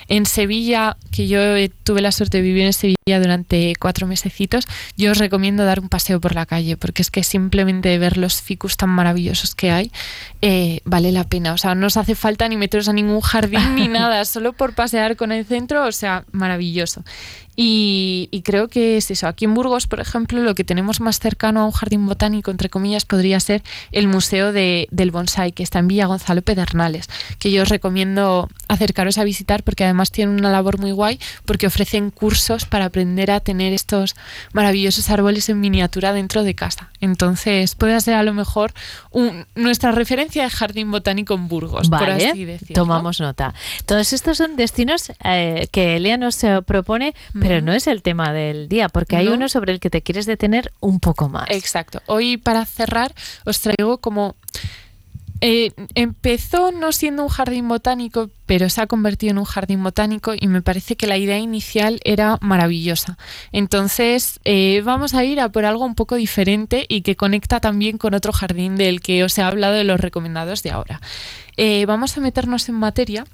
[0.06, 1.40] En Sevilla, que yo
[1.82, 5.88] tuve la suerte de vivir en Sevilla durante cuatro mesecitos, yo os recomiendo dar un
[5.88, 9.90] paseo por la calle, porque es que simplemente ver los ficus tan maravillosos que hay
[10.40, 11.54] eh, vale la pena.
[11.54, 14.74] O sea, no os hace falta ni meteros a ningún jardín ni nada, solo por
[14.74, 17.02] pasear con el centro, o sea, maravilloso.
[17.56, 19.28] Y, y, creo que es eso.
[19.28, 22.68] Aquí en Burgos, por ejemplo, lo que tenemos más cercano a un jardín botánico, entre
[22.68, 23.62] comillas, podría ser
[23.92, 28.48] el Museo de, del Bonsai, que está en Villa Gonzalo Pedernales, que yo os recomiendo
[28.68, 33.30] acercaros a visitar porque además tienen una labor muy guay, porque ofrecen cursos para aprender
[33.30, 34.16] a tener estos
[34.52, 36.90] maravillosos árboles en miniatura dentro de casa.
[37.00, 38.72] Entonces, puede ser a lo mejor
[39.10, 42.74] un, nuestra referencia de jardín botánico en Burgos, vale, por así decirlo.
[42.74, 43.54] Tomamos nota.
[43.86, 47.14] Todos estos son destinos eh, que Elia nos eh, propone,
[47.46, 49.34] pero no es el tema del día, porque hay No.
[49.34, 51.46] uno sobre el que te quieres detener un poco más.
[51.50, 52.00] Exacto.
[52.06, 54.34] Hoy para cerrar os traigo como...
[55.40, 60.32] eh, empezó no siendo un jardín botánico, pero se ha convertido en un jardín botánico
[60.38, 63.18] y me parece que la idea inicial era maravillosa.
[63.52, 67.98] Entonces eh, vamos a ir a por algo un poco diferente y que conecta también
[67.98, 71.00] con otro jardín del que os he hablado de los recomendados de ahora.
[71.58, 73.26] Eh, vamos a meternos en materia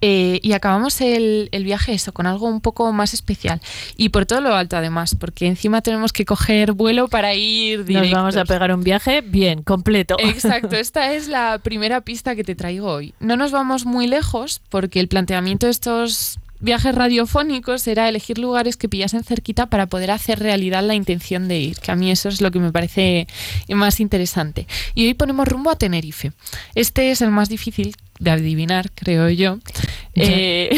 [0.00, 3.60] Eh, y acabamos el, el, viaje eso, con algo un poco más especial.
[3.96, 8.10] Y por todo lo alto además, porque encima tenemos que coger vuelo para ir directos.
[8.10, 10.16] Nos vamos a pegar un viaje bien, completo.
[10.18, 13.14] Exacto, esta es la primera pista que te traigo hoy.
[13.20, 18.76] No nos vamos muy lejos porque el planteamiento de estos viajes radiofónicos era elegir lugares
[18.76, 22.28] que pillasen cerquita para poder hacer realidad la intención de ir, que a mí eso
[22.28, 23.26] es lo que me parece
[23.68, 24.66] más interesante.
[24.94, 26.32] Y hoy ponemos rumbo a Tenerife.
[26.74, 29.58] Este es el más difícil de adivinar, creo yo.
[30.14, 30.68] Eh,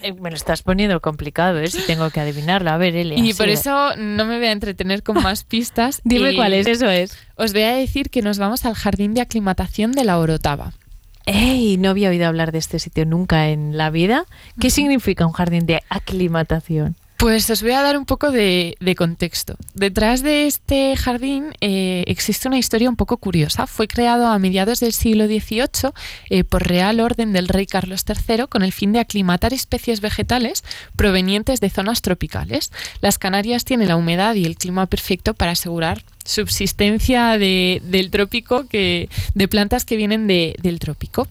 [0.00, 1.66] eh, me lo estás poniendo complicado, ¿eh?
[1.66, 2.70] Si tengo que adivinarlo.
[2.70, 3.18] A ver, Elia.
[3.18, 6.00] Y por eso no me voy a entretener con más pistas.
[6.04, 7.18] Dime cuál es, eso es.
[7.34, 10.72] Os voy a decir que nos vamos al jardín de aclimatación de la Orotava.
[11.26, 11.76] ¡Ey!
[11.76, 14.24] No había oído hablar de este sitio nunca en la vida.
[14.58, 16.96] ¿Qué significa un jardín de aclimatación?
[17.20, 19.54] Pues os voy a dar un poco de, contexto.
[19.74, 23.66] Detrás de este jardín eh, existe una historia un poco curiosa.
[23.66, 25.92] Fue creado a mediados del siglo XVIII
[26.30, 30.64] eh, por real orden del rey Carlos III con el fin de aclimatar especies vegetales
[30.96, 32.72] provenientes de zonas tropicales.
[33.02, 38.64] Las Canarias tienen la humedad y el clima perfecto para asegurar subsistencia de, del trópico,
[38.70, 39.08] de
[39.48, 41.28] plantas que vienen de, del trópico.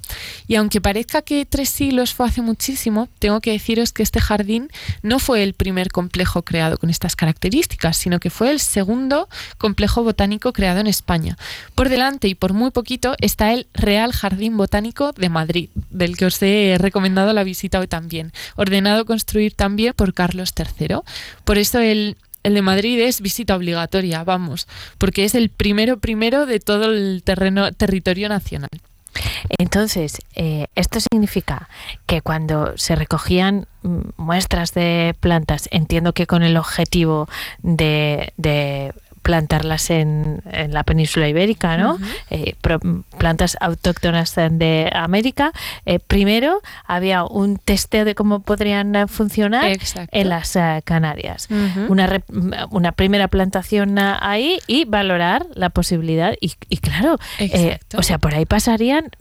[0.48, 4.70] Y aunque parezca que tres siglos fue hace muchísimo, tengo que deciros que este jardín
[5.02, 10.04] no fue el primer complejo creado con estas características, sino que fue el segundo complejo
[10.04, 11.38] botánico creado en España.
[11.76, 16.26] Por delante y por muy poquito está el Real Jardín Botánico de Madrid, del que
[16.26, 20.98] os he recomendado la visita hoy también, ordenado construir también por Carlos III.
[21.46, 26.46] Por eso el el de Madrid es visita obligatoria, vamos, porque es el primero primero
[26.46, 28.70] de todo el terreno territorio nacional.
[29.58, 31.70] Entonces, eh, esto significa
[32.06, 37.28] que cuando se recogían mm, muestras de plantas, entiendo que con el objetivo
[37.62, 38.94] de, de
[39.30, 42.00] plantarlas en, en la península ibérica, ¿no?
[42.32, 42.56] Eh,
[43.20, 45.52] plantas autóctonas de América.
[45.86, 49.78] Eh, primero había un testeo de cómo podrían eh, funcionar
[50.12, 51.48] en las Canarias.
[51.90, 52.24] una,
[52.72, 56.34] una primera plantación ahí y valorar la posibilidad.
[56.42, 57.20] Y, claro,
[57.96, 59.12] o sea, por ahí pasarían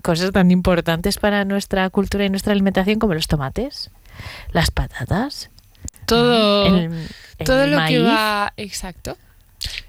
[0.00, 3.90] cosas tan importantes para nuestra cultura y nuestra alimentación como los tomates,
[4.52, 5.50] las patatas.
[6.06, 6.88] Todo,
[7.44, 8.54] todo lo que va.
[8.56, 9.18] Exacto.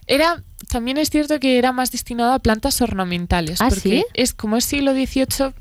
[0.07, 3.61] Era, también es cierto que era más destinado a plantas ornamentales.
[3.61, 5.53] ¿Ah, porque es como es siglo XVIII,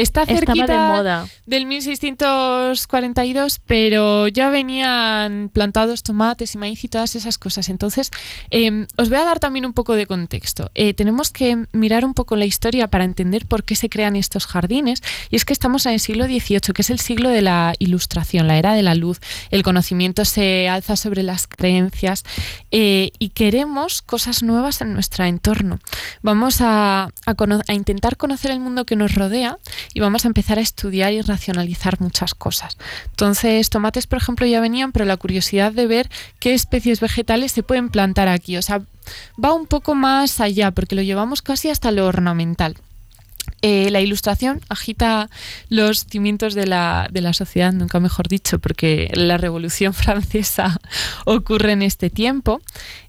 [0.00, 1.28] Está cerquita de moda.
[1.46, 7.68] del 1642, pero ya venían plantados tomates y maíz y todas esas cosas.
[7.68, 8.10] Entonces,
[8.50, 10.70] em, os voy a dar también un poco de contexto.
[10.74, 14.46] Eh, tenemos que mirar un poco la historia para entender por qué se crean estos
[14.46, 15.02] jardines.
[15.30, 18.46] Y es que estamos en el siglo XVIII, que es el siglo de la ilustración,
[18.48, 19.20] la era de la luz.
[19.50, 22.24] El conocimiento se alza sobre las creencias
[22.70, 25.78] eh, y queremos cosas nuevas en nuestro entorno.
[26.22, 29.58] Vamos a, a intentar conocer el mundo que nos rodea
[29.94, 32.76] y vamos a empezar a estudiar y racionalizar muchas cosas.
[33.10, 37.62] Entonces, tomates, por ejemplo, ya venían, pero la curiosidad de ver qué especies vegetales se
[37.62, 38.56] pueden plantar aquí.
[38.56, 38.82] O sea,
[39.42, 42.76] va un poco más allá, porque lo llevamos casi hasta lo ornamental.
[43.62, 45.28] Eh, la ilustración agita
[45.68, 50.80] los cimientos de la, de la, sociedad, nunca mejor dicho, porque la Revolución Francesa
[51.26, 52.60] ocurre en este tiempo.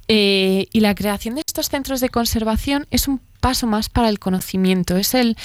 [0.07, 4.19] Eh, y la creación de estos centros de conservación es un paso más para el
[4.19, 4.97] conocimiento.
[4.97, 5.37] Es el.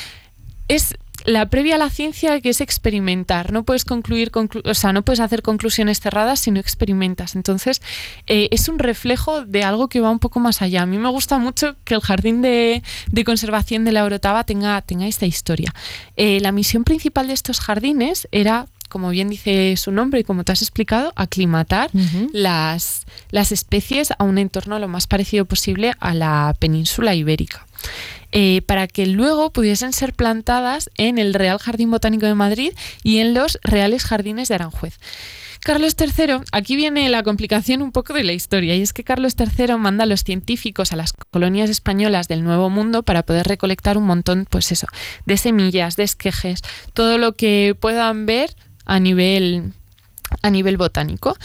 [0.68, 3.52] Es la previa a la ciencia que es experimentar.
[3.52, 4.30] No puedes concluir,
[4.64, 7.34] o sea, no puedes hacer conclusiones cerradas si no experimentas.
[7.34, 7.82] Entonces,
[8.26, 10.82] eh, es un reflejo de algo que va un poco más allá.
[10.82, 12.82] A mí me gusta mucho que el jardín de,
[13.24, 15.74] conservación de la Orotava tenga, tenga esta historia.
[16.16, 20.44] Eh, la misión principal de estos jardines era como bien dice su nombre y como
[20.44, 21.90] te has explicado, aclimatar
[22.32, 27.66] las, las especies a un entorno lo más parecido posible a la península ibérica.
[28.38, 32.72] Eh, para que luego pudiesen ser plantadas en el Real Jardín Botánico de Madrid
[33.03, 34.99] y en los Reales Jardines de Aranjuez.
[35.61, 39.37] Carlos III, aquí viene la complicación un poco de la historia, y es que Carlos
[39.38, 43.96] III manda a los científicos a las colonias españolas del Nuevo Mundo para poder recolectar
[43.96, 44.87] un montón, pues eso,
[45.25, 46.61] de semillas, de esquejes,
[46.92, 49.72] todo lo que puedan ver a nivel,
[50.42, 51.38] a nivel botánico.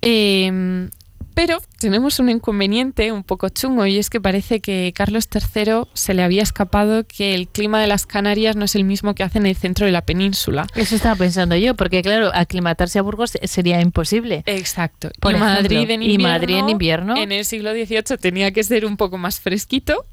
[0.00, 0.88] Eh,
[1.34, 6.14] pero tenemos un inconveniente un poco chungo y es que parece que Carlos III se
[6.14, 9.38] le había escapado que el clima de las Canarias no es el mismo que hace
[9.38, 10.66] en el centro de la península.
[10.74, 14.42] Eso estaba pensando yo, porque claro, aclimatarse a Burgos sería imposible.
[14.46, 15.10] Exacto.
[15.20, 17.16] Por y, Madrid en invierno, y Madrid en invierno.
[17.16, 20.06] En el siglo XVIII tenía que ser un poco más fresquito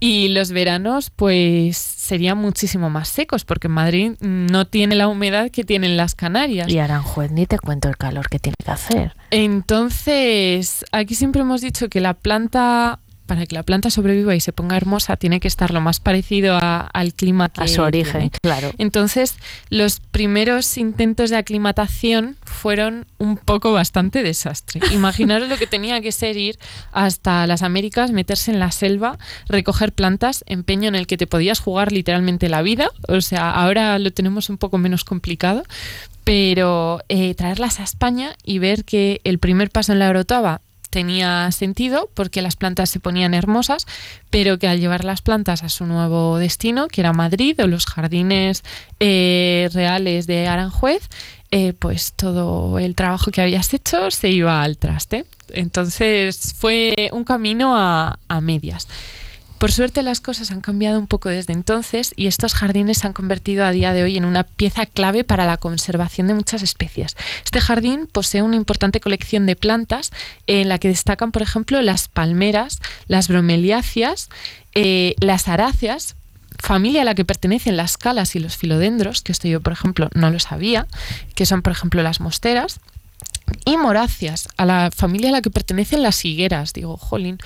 [0.00, 5.62] y los veranos, pues serían muchísimo más secos, porque Madrid no tiene la humedad que
[5.62, 6.68] tienen las Canarias.
[6.68, 9.14] Y Aranjuez, ni te cuento el calor que tiene que hacer.
[9.30, 14.52] Entonces, aquí siempre hemos dicho que la planta para que la planta sobreviva y se
[14.52, 18.72] ponga hermosa, tiene que estar lo más parecido al clima a su origen, claro.
[18.78, 19.36] Entonces,
[19.70, 24.80] los primeros intentos de aclimatación fueron un poco bastante desastre.
[24.92, 26.58] Imaginaros lo que tenía que ser ir
[26.92, 31.60] hasta las Américas, meterse en la selva, recoger plantas, empeño en el que te podías
[31.60, 32.90] jugar literalmente la vida.
[33.08, 35.62] O sea, ahora lo tenemos un poco menos complicado,
[36.24, 40.60] pero eh, traerlas a España y ver que el primer paso en la Orotava
[40.92, 43.86] tenía sentido porque las plantas se ponían hermosas,
[44.30, 47.86] pero que al llevar las plantas a su nuevo destino, que era Madrid o los
[47.86, 48.62] jardines
[49.00, 51.08] eh, reales de Aranjuez,
[51.50, 55.24] eh, pues todo el trabajo que habías hecho se iba al traste.
[55.48, 58.86] Entonces fue un camino a medias.
[59.62, 63.12] Por suerte las cosas han cambiado un poco desde entonces y estos jardines se han
[63.12, 67.16] convertido a día de hoy en una pieza clave para la conservación de muchas especies.
[67.44, 70.10] Este jardín posee una importante colección de plantas
[70.48, 74.30] en la que destacan, por ejemplo, las palmeras, las bromeliáceas,
[74.74, 76.16] eh, las aráceas,
[76.58, 80.08] familia a la que pertenecen las calas y los filodendros, que esto yo, por ejemplo,
[80.12, 80.88] no lo sabía,
[81.36, 82.80] que son, por ejemplo, las mosteras,
[83.64, 86.72] y moracias, a la familia a la que pertenecen las higueras.
[86.72, 87.38] Digo, jolín,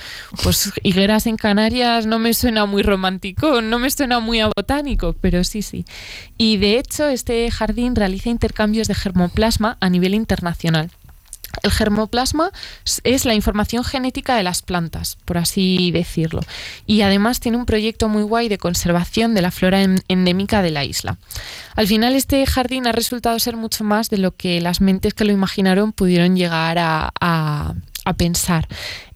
[0.42, 5.14] pues higueras en Canarias no me suena muy romántico, no me suena muy a botánico,
[5.20, 5.84] pero sí, sí.
[6.36, 10.90] Y de hecho, este jardín realiza intercambios de germoplasma a nivel internacional.
[11.62, 12.50] El germoplasma
[13.04, 16.40] es la información genética de las plantas, por así decirlo,
[16.86, 20.84] y además tiene un proyecto muy guay de conservación de la flora endémica de la
[20.84, 21.18] isla.
[21.74, 25.24] Al final este jardín ha resultado ser mucho más de lo que las mentes que
[25.24, 27.74] lo imaginaron pudieron llegar a,
[28.16, 28.68] pensar.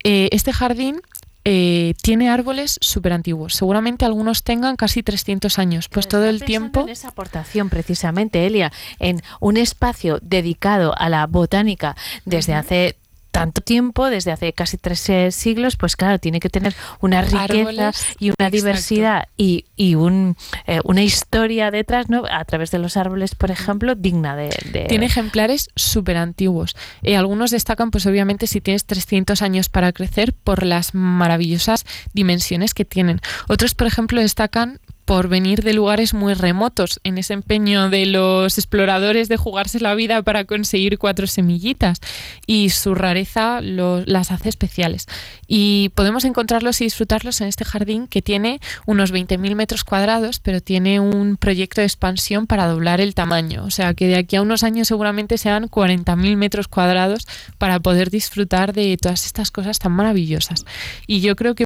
[0.02, 1.00] Eh, este jardín
[1.44, 3.54] eh, tiene árboles súper antiguos.
[3.54, 5.88] Seguramente algunos tengan casi 300 años.
[5.88, 6.82] Pues todo el tiempo.
[6.82, 12.96] En esa aportación, precisamente, Elia, en un espacio dedicado a la botánica desde hace
[13.30, 17.92] tanto tiempo, desde hace casi tres eh, siglos, pues claro, tiene que tener una riqueza
[18.18, 22.24] y una diversidad y, y un, eh, una historia detrás, ¿no?
[22.30, 24.50] A través de los árboles, por ejemplo, digna de...
[24.88, 26.76] Tiene ejemplares súper antiguos.
[27.02, 32.74] Eh, algunos destacan, pues obviamente, si tienes 300 años para crecer, por las maravillosas dimensiones
[32.74, 33.20] que tienen.
[33.48, 34.80] Otros, por ejemplo, destacan
[35.10, 39.96] por venir de lugares muy remotos, en ese empeño de los exploradores de jugarse la
[39.96, 41.98] vida para conseguir cuatro semillitas.
[42.46, 45.06] Y su rareza las hace especiales.
[45.48, 50.60] Y podemos encontrarlos y disfrutarlos en este jardín que tiene unos 20.000 metros cuadrados, pero
[50.60, 53.64] tiene un proyecto de expansión para doblar el tamaño.
[53.64, 57.26] O sea que de aquí a unos años seguramente sean 40.000 metros cuadrados
[57.58, 60.64] para poder disfrutar de todas estas cosas tan maravillosas.
[61.08, 61.64] Y yo creo que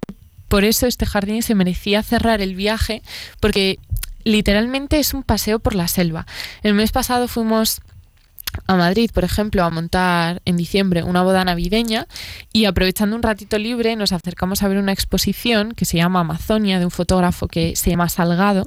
[0.54, 3.02] por eso este jardín se merecía cerrar el viaje,
[3.40, 3.80] porque
[4.22, 6.28] literalmente es un paseo por la selva.
[6.62, 7.80] El mes pasado fuimos
[8.66, 12.06] a Madrid, por ejemplo, a montar en diciembre una boda navideña
[12.52, 16.78] y aprovechando un ratito libre nos acercamos a ver una exposición que se llama Amazonia
[16.78, 18.66] de un fotógrafo que se llama Salgado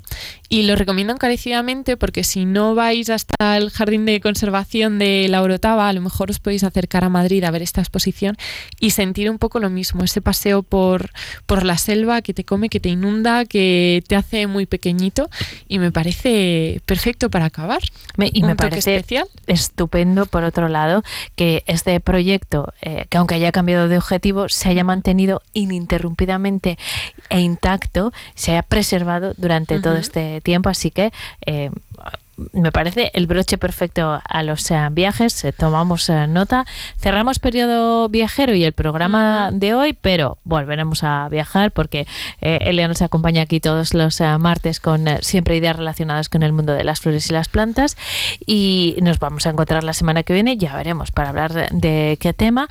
[0.49, 5.41] y lo recomiendo encarecidamente porque si no vais hasta el jardín de conservación de la
[5.41, 8.37] Orotava, a lo mejor os podéis acercar a Madrid a ver esta exposición
[8.79, 11.11] y sentir un poco lo mismo, ese paseo por,
[11.45, 15.29] por la selva que te come, que te inunda, que te hace muy pequeñito
[15.67, 17.81] y me parece perfecto para acabar.
[18.17, 19.27] y me parece especial
[19.77, 21.03] estupendo, por otro lado,
[21.35, 26.79] que este proyecto, eh, que aunque haya cambiado de objetivo, se haya mantenido ininterrumpidamente
[27.29, 30.69] e intacto, se haya preservado durante todo este tiempo.
[30.69, 31.13] Así que
[31.45, 31.69] eh,
[32.53, 35.43] me parece el broche perfecto a los eh, viajes.
[35.43, 36.65] Eh, tomamos eh, nota.
[36.99, 42.07] Cerramos periodo viajero y el programa de hoy, pero volveremos a viajar porque
[42.41, 46.83] Elia nos acompaña aquí todos los martes con siempre ideas relacionadas con el mundo de
[46.83, 47.97] las flores y las plantas.
[48.45, 50.57] Y nos vamos a encontrar la semana que viene.
[50.57, 52.67] Ya veremos para hablar de, qué tema.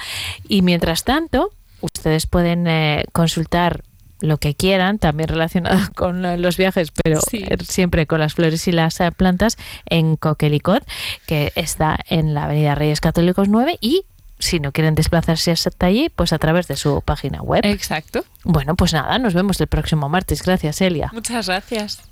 [0.49, 1.51] Y mientras tanto,
[1.81, 2.69] ustedes pueden
[3.13, 3.83] consultar
[4.21, 7.21] lo que quieran, también relacionado con los viajes, pero
[7.63, 9.57] siempre con las flores y las eh, plantas,
[9.87, 10.85] en Coquelicot,
[11.27, 14.05] que está en la Avenida Reyes Católicos 9 y
[14.39, 17.65] si no quieren desplazarse hasta allí, pues a través de su página web.
[17.65, 18.25] Exacto.
[18.45, 20.43] Bueno, pues nada, nos vemos el próximo martes.
[20.43, 21.11] Gracias, Elia.
[21.13, 22.03] Muchas gracias.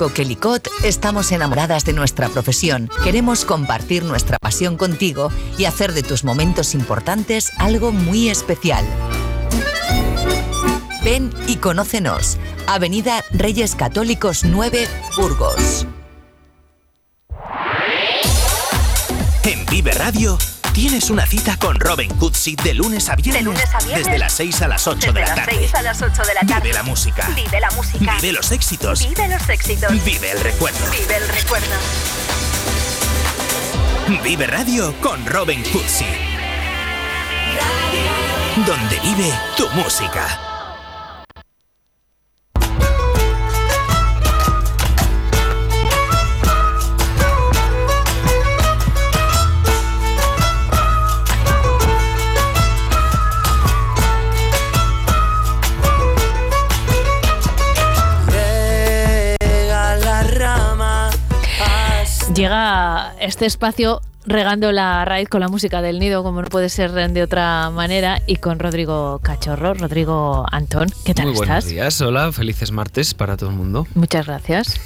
[0.00, 2.88] Coquelicot estamos enamoradas de nuestra profesión.
[3.04, 8.82] Queremos compartir nuestra pasión contigo y hacer de tus momentos importantes algo muy especial.
[11.04, 12.38] Ven y conócenos.
[12.66, 14.88] Avenida Reyes Católicos 9,
[15.18, 15.86] Burgos.
[19.44, 20.38] En Vive Radio.
[20.72, 23.34] Tienes una cita con Robin Cootsy de lunes a viernes.
[23.34, 24.06] De lunes a viernes.
[24.06, 25.58] Desde las 6 a las 8 Desde de la las tarde.
[25.58, 26.60] 6 a las 8 de la tarde.
[26.62, 27.28] Vive la música.
[27.34, 28.16] Vive la música.
[28.20, 29.08] Vive los éxitos.
[29.08, 30.04] Vive los éxitos.
[30.04, 30.90] Vive el recuerdo.
[30.90, 31.74] Vive el recuerdo.
[34.22, 36.06] Vive Radio con Robin Cootsy.
[38.66, 40.49] Donde vive tu música.
[63.20, 67.22] Este espacio regando la raíz con la música del nido, como no puede ser de
[67.22, 70.88] otra manera, y con Rodrigo Cachorro, Rodrigo Antón.
[71.06, 71.70] ¿Qué tal Muy buenos estás?
[71.70, 73.86] días, hola, felices martes para todo el mundo.
[73.94, 74.78] Muchas gracias.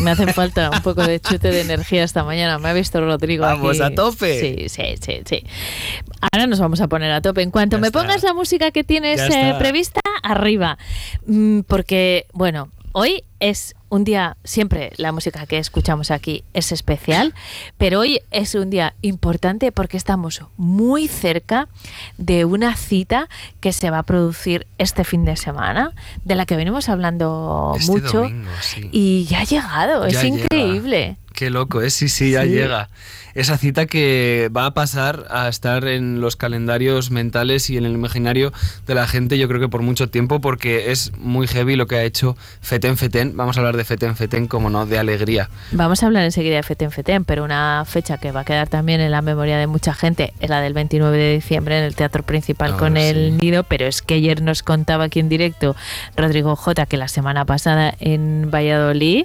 [0.00, 2.58] Me hace falta un poco de chute de energía esta mañana.
[2.58, 3.44] Me ha visto Rodrigo.
[3.44, 3.92] Vamos, aquí.
[3.92, 4.40] a tope.
[4.40, 5.44] Sí, sí, sí, sí.
[6.20, 7.42] Ahora nos vamos a poner a tope.
[7.42, 8.00] En cuanto Ya me está.
[8.00, 10.76] pongas la música que tienes eh, prevista, arriba.
[11.26, 17.34] Mm, Porque, bueno, hoy es un día, siempre la música que escuchamos aquí es especial,
[17.76, 21.68] pero hoy es un día importante porque estamos muy cerca
[22.18, 23.28] de una cita
[23.60, 25.90] que se va a producir este fin de semana,
[26.24, 28.20] de la que venimos hablando Este mucho.
[28.22, 28.88] domingo, sí.
[28.92, 30.36] Y ya ha llegado, es llega.
[30.36, 31.16] increíble.
[31.34, 31.90] Qué loco, ¿eh?
[31.90, 32.50] Sí, sí, ya Sí.
[32.50, 32.88] llega.
[33.34, 37.92] Esa cita que va a pasar a estar en los calendarios mentales y en el
[37.92, 38.52] imaginario
[38.86, 41.96] de la gente, yo creo que por mucho tiempo, porque es muy heavy lo que
[41.96, 43.31] ha hecho Feten Feten.
[43.34, 45.48] Vamos a hablar de Feten Feten, como no, de alegría.
[45.72, 49.00] Vamos a hablar enseguida de Feten Feten, pero una fecha que va a quedar también
[49.00, 52.22] en la memoria de mucha gente es la del 29 de diciembre en el Teatro
[52.22, 53.38] Principal Ah, con el.
[53.38, 55.74] Nido, pero es que ayer nos contaba aquí en directo
[56.16, 59.24] Rodrigo J que la semana pasada en Valladolid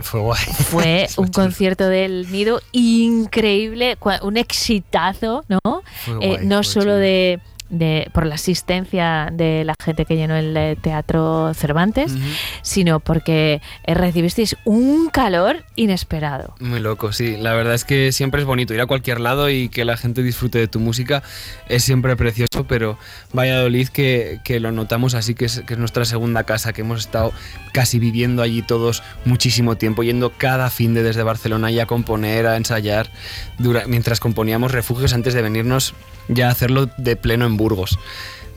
[0.00, 0.40] Fue guay.
[0.70, 5.82] fue un concierto del Nido increíble, un exitazo, ¿no?
[6.20, 7.40] Eh, no solo de,
[7.72, 12.22] de- por la asistencia de la gente que llenó el eh, Teatro Cervantes, Ujú.
[12.62, 16.54] sino porque eh, recibisteis un calor inesperado.
[16.60, 17.36] Muy loco, sí.
[17.36, 20.22] La verdad es que siempre es bonito ir a cualquier lado y que la gente
[20.22, 21.22] disfrute de tu música
[21.68, 22.98] es siempre precioso, pero
[23.36, 27.00] Valladolid que, que lo notamos así, que es, que es nuestra segunda casa, que hemos
[27.00, 27.32] estado
[27.72, 32.46] casi viviendo allí todos muchísimo tiempo, yendo cada fin de desde Barcelona y a componer,
[32.46, 33.10] a ensayar,
[33.58, 35.94] dura- mientras componíamos refugios antes de venirnos
[36.28, 37.98] ya a hacerlo de pleno en Burgos.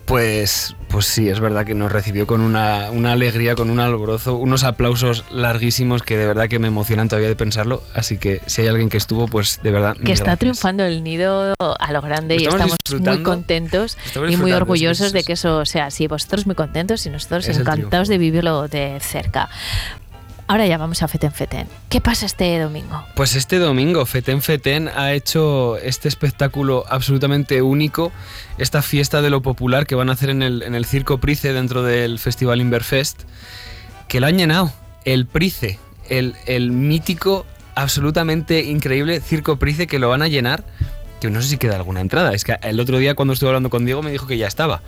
[0.06, 4.36] Pues, pues sí, es verdad que nos recibió con una, una alegría, con un alborozo,
[4.36, 7.82] unos aplausos larguísimos que de verdad que me emocionan todavía de pensarlo.
[7.92, 9.96] Así que si hay alguien que estuvo, pues de verdad.
[9.96, 10.38] Que está gracias.
[10.38, 15.24] triunfando el nido a lo grande y Estamos muy contentos estamos y muy orgullosos de
[15.24, 16.06] que eso sea así.
[16.06, 19.48] Vosotros muy contentos y nosotros Es encantados de vivirlo de cerca.
[20.48, 21.66] Ahora ya vamos a Feten Feten.
[21.88, 23.04] ¿Qué pasa este domingo?
[23.16, 28.12] Pues este domingo Feten Feten ha hecho este espectáculo absolutamente único,
[28.56, 31.52] esta fiesta de lo popular que van a hacer en el, en el Circo Price
[31.52, 33.22] dentro del Festival Inverfest,
[34.06, 34.72] que lo han llenado.
[35.04, 37.44] El Price, el, el mítico,
[37.74, 40.64] absolutamente increíble Circo Price que lo van a llenar.
[41.30, 42.32] No sé si queda alguna entrada.
[42.32, 44.82] Es que el otro día cuando estuve hablando con Diego me dijo que ya estaba.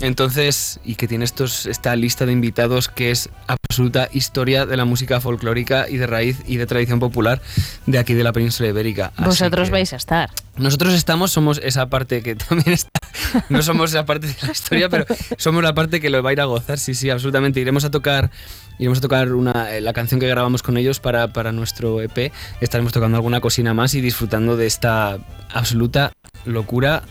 [0.00, 4.84] Entonces, y que tiene estos, esta lista de invitados que es absoluta historia de la
[4.84, 7.40] música folclórica y de raíz y de tradición popular
[7.86, 9.12] de aquí de la península ibérica.
[9.16, 10.30] Así Vosotros vais a estar.
[10.56, 12.99] Nosotros estamos, somos esa parte que también está.
[13.48, 15.04] No somos esa parte de la historia, pero
[15.36, 16.78] somos la parte que lo va a ir a gozar.
[16.78, 17.60] Sí, sí, absolutamente.
[17.60, 18.30] Iremos a tocar.
[18.78, 22.32] Iremos a tocar una, eh, la canción que grabamos con ellos para, para nuestro EP.
[22.60, 25.18] Estaremos tocando alguna cocina más y disfrutando de esta
[25.52, 26.12] absoluta
[26.46, 27.02] locura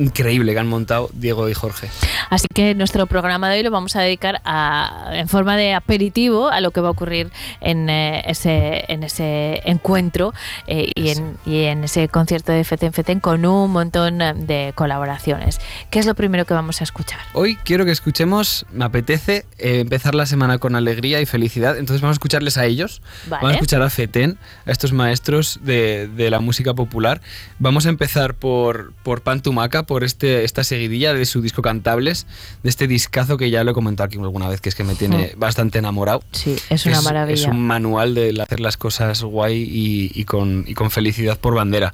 [0.00, 1.88] increíble que han montado Diego y Jorge.
[2.30, 6.48] Así que nuestro programa de hoy lo vamos a dedicar a, en forma de aperitivo
[6.48, 7.30] a lo que va a ocurrir
[7.60, 10.32] en, eh, ese, en ese encuentro
[10.66, 15.60] eh, y, en, y en ese concierto de Feten Feten con un montón de colaboraciones.
[15.90, 17.20] ¿Qué es lo primero que vamos a escuchar?
[17.32, 22.00] Hoy quiero que escuchemos, me apetece eh, empezar la semana con alegría y felicidad, entonces
[22.00, 23.42] vamos a escucharles a ellos, Vale.
[23.42, 27.20] vamos a escuchar a Feten, a estos maestros de, de la música popular.
[27.58, 32.24] Vamos a empezar por, por Pantumaca, por este, esta seguidilla de su disco Cantables,
[32.62, 34.94] de este discazo que ya lo he comentado aquí alguna vez, que es que me
[34.94, 36.22] tiene bastante enamorado.
[36.30, 37.34] Sí, es una maravilla.
[37.34, 41.56] Es un manual de hacer las cosas guay y, y con, y con felicidad por
[41.56, 41.92] bandera.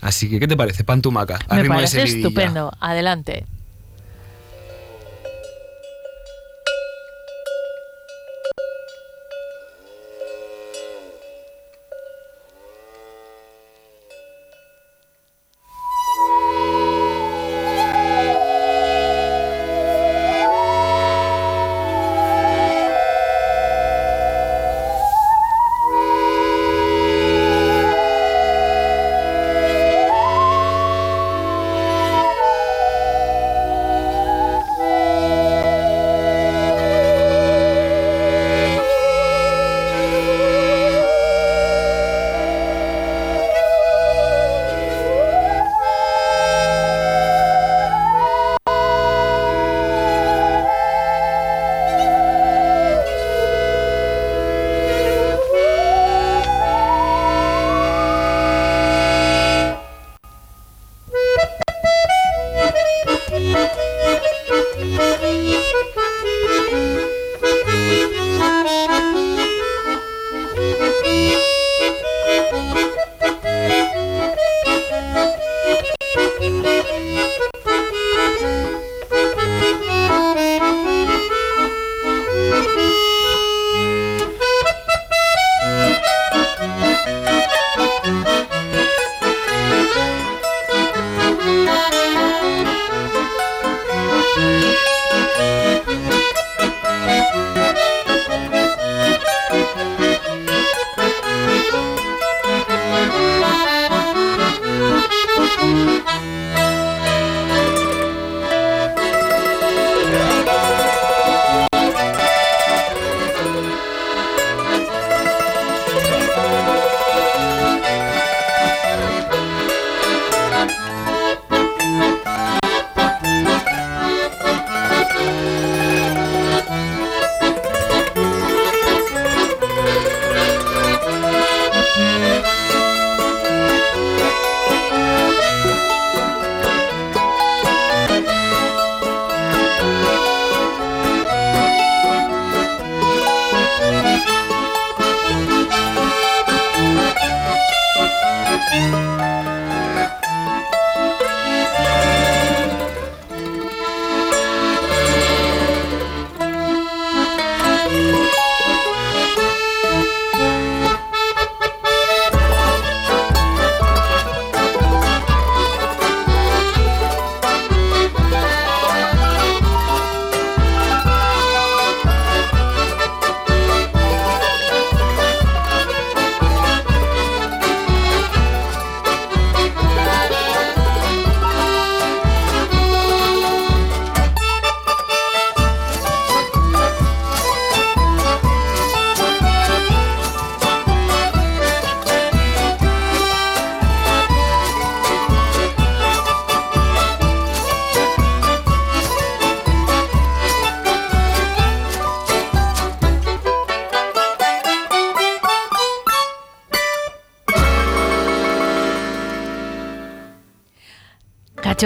[0.00, 0.82] Así que, ¿qué te parece?
[0.82, 1.38] Pantumaca.
[1.46, 2.72] a Me ritmo parece estupendo.
[2.80, 3.46] Adelante.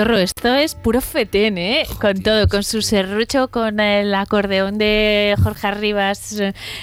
[0.01, 1.87] Esto es puro fetén, ¿eh?
[2.01, 6.41] Con todo, con su serrucho, con el acordeón de Jorge Arribas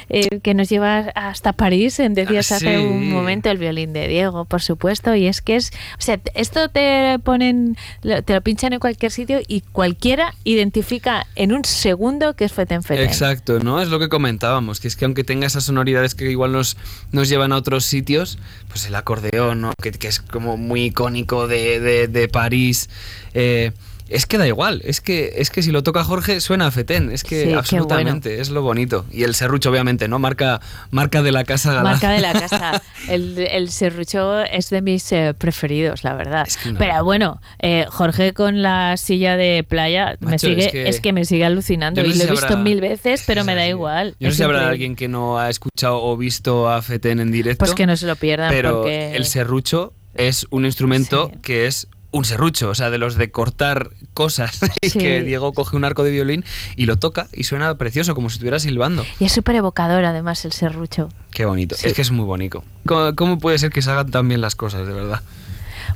[0.10, 4.08] eh, que nos lleva hasta París, en decías Ah, hace un momento, el violín de
[4.08, 8.74] Diego, por supuesto, y es que es, o sea, esto te ponen, te lo pinchan
[8.74, 13.04] en cualquier sitio y cualquiera identifica en un segundo que es fetén fetén.
[13.04, 13.82] Exacto, ¿no?
[13.82, 16.78] Es lo que comentábamos, que es que aunque tenga esas sonoridades que igual nos,
[17.12, 18.38] nos llevan a otros sitios,
[18.78, 22.90] pues el acordeón, que es como muy icónico de, de- de París,
[23.34, 23.72] eh,
[24.10, 27.12] es que da igual, es que, es que si lo toca Jorge suena a Fetén,
[27.12, 29.06] es que Sí, absolutamente, es lo bonito.
[29.12, 30.20] Y el serrucho, obviamente, ¿no?
[30.20, 31.82] Marca, marca de la casa.
[31.84, 32.82] Marca de la casa.
[33.10, 36.48] El, el serrucho es de mis eh, preferidos, la verdad.
[36.72, 36.78] no.
[36.80, 41.26] Pero bueno, eh, Jorge con la silla de playa me sigue, es es que- me
[41.26, 42.02] sigue alucinando.
[42.02, 44.16] No y lo he visto habrá- mil veces, pero me da igual.
[44.20, 47.32] Yo no sé si habrá alguien que no ha escuchado o visto a Fetén en
[47.32, 47.60] directo.
[47.66, 51.88] Pues que no se lo pierdan, Pero porque- el serrucho es un instrumento que es
[52.12, 54.60] un serrucho, o sea, de los de cortar cosas.
[54.82, 55.00] Y Sí.
[55.00, 56.46] que Diego coge un arco de violín
[56.76, 59.06] y lo toca y suena precioso, como si estuviera silbando.
[59.20, 61.10] Y es súper evocador, además, el serrucho.
[61.32, 61.76] Qué bonito.
[61.84, 62.64] Es que es muy bonito.
[62.86, 65.22] ¿Cómo, cómo puede ser que se hagan tan bien las cosas, de verdad?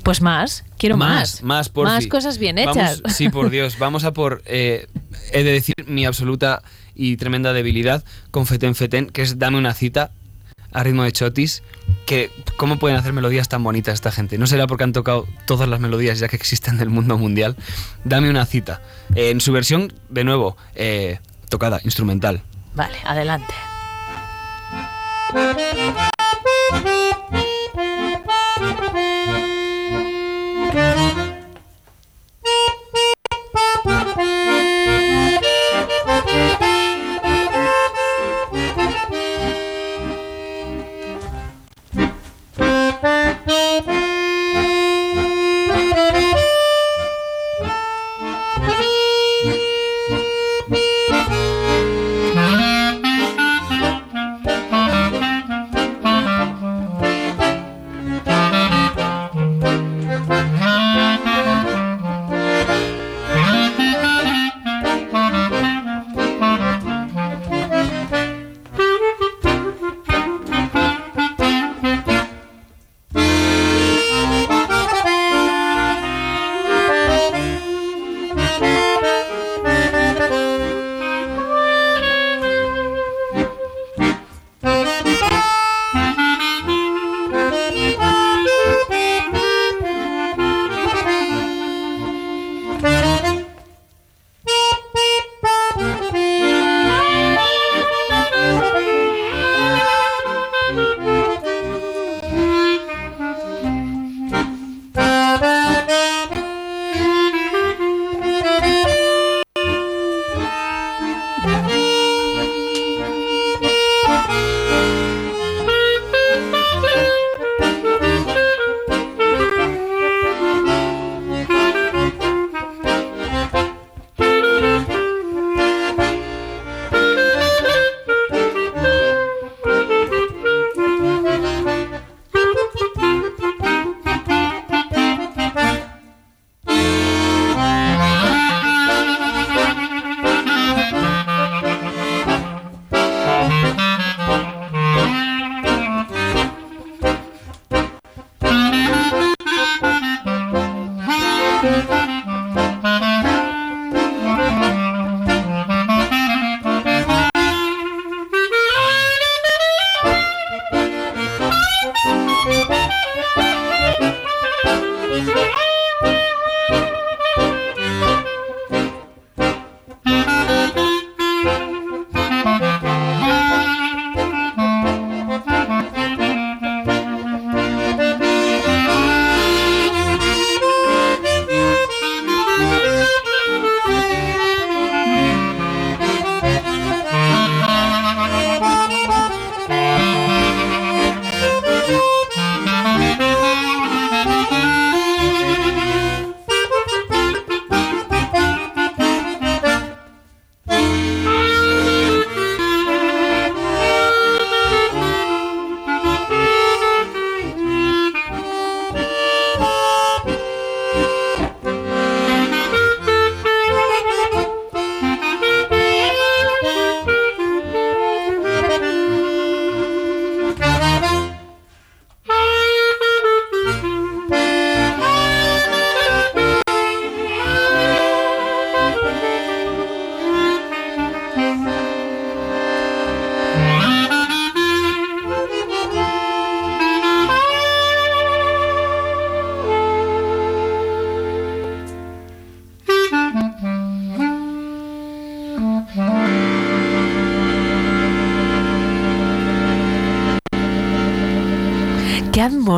[0.03, 1.43] Pues más, quiero más.
[1.43, 3.01] Más, por Más cosas bien hechas.
[3.07, 3.77] sí, por Dios.
[3.77, 4.87] Vamos a por, eh,
[5.31, 6.61] he de decir, mi absoluta
[6.95, 10.11] y tremenda debilidad con Fetén Fetén, que es Dame una cita
[10.71, 11.63] a ritmo de chotis.
[12.05, 14.37] Que, ¿Cómo pueden hacer melodías tan bonitas esta gente?
[14.37, 17.55] No será porque han tocado todas las melodías ya que existen del mundo mundial.
[18.03, 18.81] Dame una cita.
[19.15, 21.19] Eh, en su versión, de nuevo, eh,
[21.49, 22.41] tocada, instrumental.
[22.73, 23.53] Vale, adelante.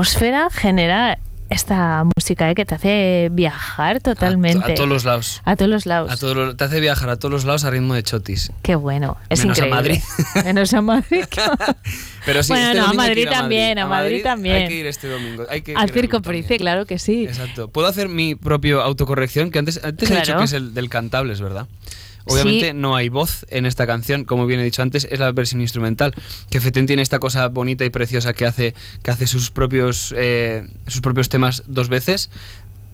[0.03, 1.17] Atmósfera genera
[1.49, 4.73] esta música eh, que te hace viajar totalmente?
[4.73, 5.41] A, todos los lados.
[5.45, 6.11] A todos los lados.
[6.11, 8.51] A todos te hace viajar a todos los lados a ritmo de chotis.
[8.63, 9.17] Qué bueno.
[9.29, 9.75] Es Menos a increíble.
[9.75, 10.01] Madrid.
[10.45, 11.23] Menos a Madrid.
[12.25, 14.55] Pero sí, Bueno, este no, a domingo hay que Madrid también, a Madrid también.
[14.55, 15.45] Hay que ir este domingo.
[15.49, 16.45] Hay que Al circo también.
[16.45, 17.25] Price, claro que sí.
[17.25, 17.69] Exacto.
[17.69, 20.39] Puedo hacer mi propio autocorrección, que antes, antes he dicho Claro.
[20.39, 21.67] que es el del cantables, ¿verdad?
[22.25, 25.61] Obviamente no hay voz en esta canción, como bien he dicho antes, es la versión
[25.61, 26.13] instrumental.
[26.49, 30.67] Que Feten tiene esta cosa bonita y preciosa que hace, que hace sus propios eh,
[30.87, 32.29] sus propios temas dos veces.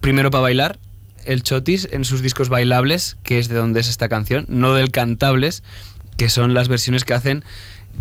[0.02, 0.80] Primero para bailar,
[1.26, 4.92] el chotis en sus discos bailables, que es de donde es esta canción, no del
[4.92, 5.64] cantables,
[6.18, 7.44] que son las versiones que hacen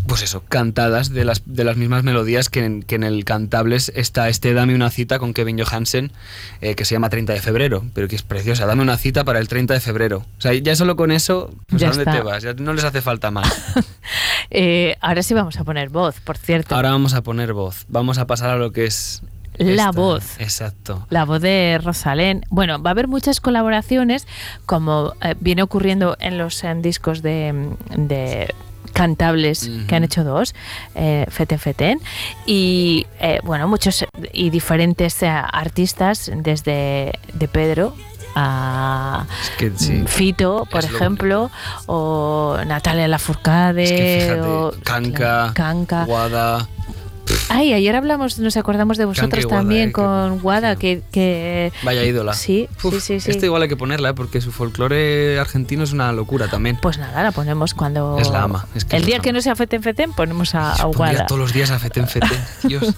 [0.06, 3.92] pues eso, cantadas de las, de las mismas melodías que en, que en el Cantables
[3.94, 6.12] está este Dame una cita con Kevin Johansen,
[6.60, 8.66] eh, que se llama 30 de febrero, pero que es preciosa.
[8.66, 10.24] Dame una cita para el 30 de febrero.
[10.38, 12.16] O sea, ya solo con eso, pues Ya ¿a dónde está.
[12.16, 12.42] te vas?
[12.42, 13.48] Ya no les hace falta más.
[14.50, 16.74] Eh, ahora sí vamos a poner voz, por cierto.
[16.74, 17.84] Ahora vamos a poner voz.
[17.88, 19.20] Vamos a pasar a lo que es...
[19.58, 19.90] La esta.
[19.90, 20.40] voz.
[20.40, 21.06] Exacto.
[21.10, 22.46] La voz de Rosalén.
[22.48, 24.26] Bueno, va a haber muchas colaboraciones,
[24.64, 28.54] como eh, viene ocurriendo en los discos de, de
[28.92, 30.54] cantables que han hecho dos,
[30.94, 32.00] eh, Feten Feten,
[32.46, 37.94] y eh, bueno, muchos y diferentes eh, artistas, desde de Pedro
[38.34, 40.04] a Es que sí.
[40.06, 41.50] Fito, por Es ejemplo,
[41.86, 46.04] o Natalia Lafourcade, Es que fíjate, o Kanka, Kanka.
[46.04, 46.68] Guada...
[47.48, 52.34] Ay, ayer hablamos, nos acordamos de vosotros también eh, con Guada, que, que Vaya ídola.
[52.34, 53.30] Sí, Uf, sí, sí, sí.
[53.30, 54.14] Esta igual hay que ponerla, ¿eh?
[54.14, 56.78] porque su folclore argentino es una locura también.
[56.80, 58.18] Pues nada, la ponemos cuando.
[58.18, 60.72] Es la ama, es que el día la que no sea Feten Feten, ponemos a,
[60.72, 61.26] a Guada.
[61.26, 62.38] todos los días a Feten Feten.
[62.64, 62.94] Dios.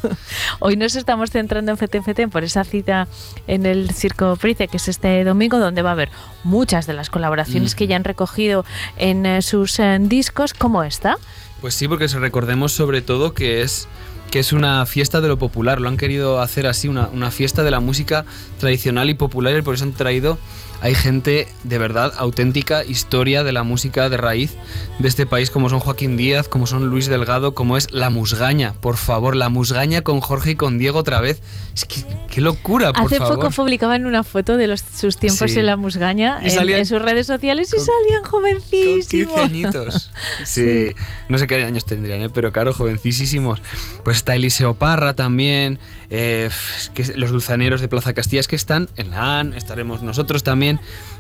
[0.59, 3.09] Hoy nos estamos centrando en Feten Feten por esa cita
[3.47, 6.11] en el Circo Price, que es este domingo, donde va a haber
[6.45, 7.77] muchas de las colaboraciones Mm.
[7.77, 8.65] que ya han recogido
[8.97, 11.17] en eh, sus eh, discos, como esta.
[11.61, 13.87] Pues sí, porque recordemos sobre todo que es
[14.31, 15.81] que es una fiesta de lo popular.
[15.81, 18.25] Lo han querido hacer así, una, una fiesta de la música
[18.59, 20.39] tradicional y popular, y por eso han traído.
[20.83, 24.55] Hay gente de verdad auténtica, historia de la música de raíz
[24.99, 28.75] de este país, como son Joaquín Díaz, como son Luis Delgado, como es La Musgaña.
[28.81, 31.43] Por favor, La Musgaña con Jorge y con Diego otra vez.
[31.75, 33.37] Es que, qué locura, por Hace favor.
[33.37, 35.59] poco publicaban una foto de los, sus tiempos Sí.
[35.61, 39.35] en la musgaña en, sus redes sociales y con- salían Con jovencísimos.
[39.35, 40.11] 15 añitos.
[40.45, 40.91] Sí,
[41.29, 42.31] no sé qué años tendrían, ¿eh?
[42.31, 43.61] pero claro, jovencísimos.
[44.05, 45.79] Pues está Eliseo Parra también,
[46.11, 50.03] eh, es que los dulzaneros de Plaza Castilla es que están en la AN, estaremos
[50.03, 50.70] nosotros también,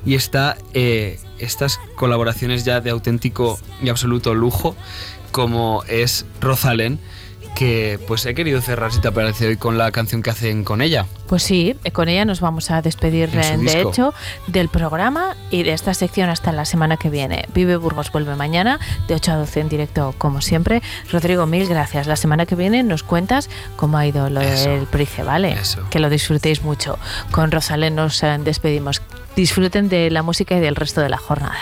[0.05, 4.77] y está eh, estas colaboraciones ya de auténtico y absoluto lujo,
[5.33, 7.01] como es Rosalén,
[7.55, 10.81] que pues he querido cerrar, si te parece, hoy con la canción que hacen con
[10.81, 11.07] ella.
[11.27, 13.91] Pues sí, eh, con ella nos vamos a despedir, de disco.
[13.91, 14.15] hecho,
[14.47, 17.47] del programa y de esta sección hasta la semana que viene.
[17.55, 18.79] Vive Burgos vuelve mañana,
[19.09, 20.83] de 8 a 12 en directo, como siempre.
[21.13, 22.07] Rodrigo, mil gracias.
[22.07, 24.71] La semana que viene nos cuentas cómo ha ido lo Eso.
[24.71, 25.53] del Price, ¿vale?
[25.53, 25.83] Eso.
[25.91, 26.99] Que lo disfrutéis mucho.
[27.31, 29.03] Con Rosalén nos eh, despedimos
[29.37, 31.59] disfruten de la música y del resto de la jornada.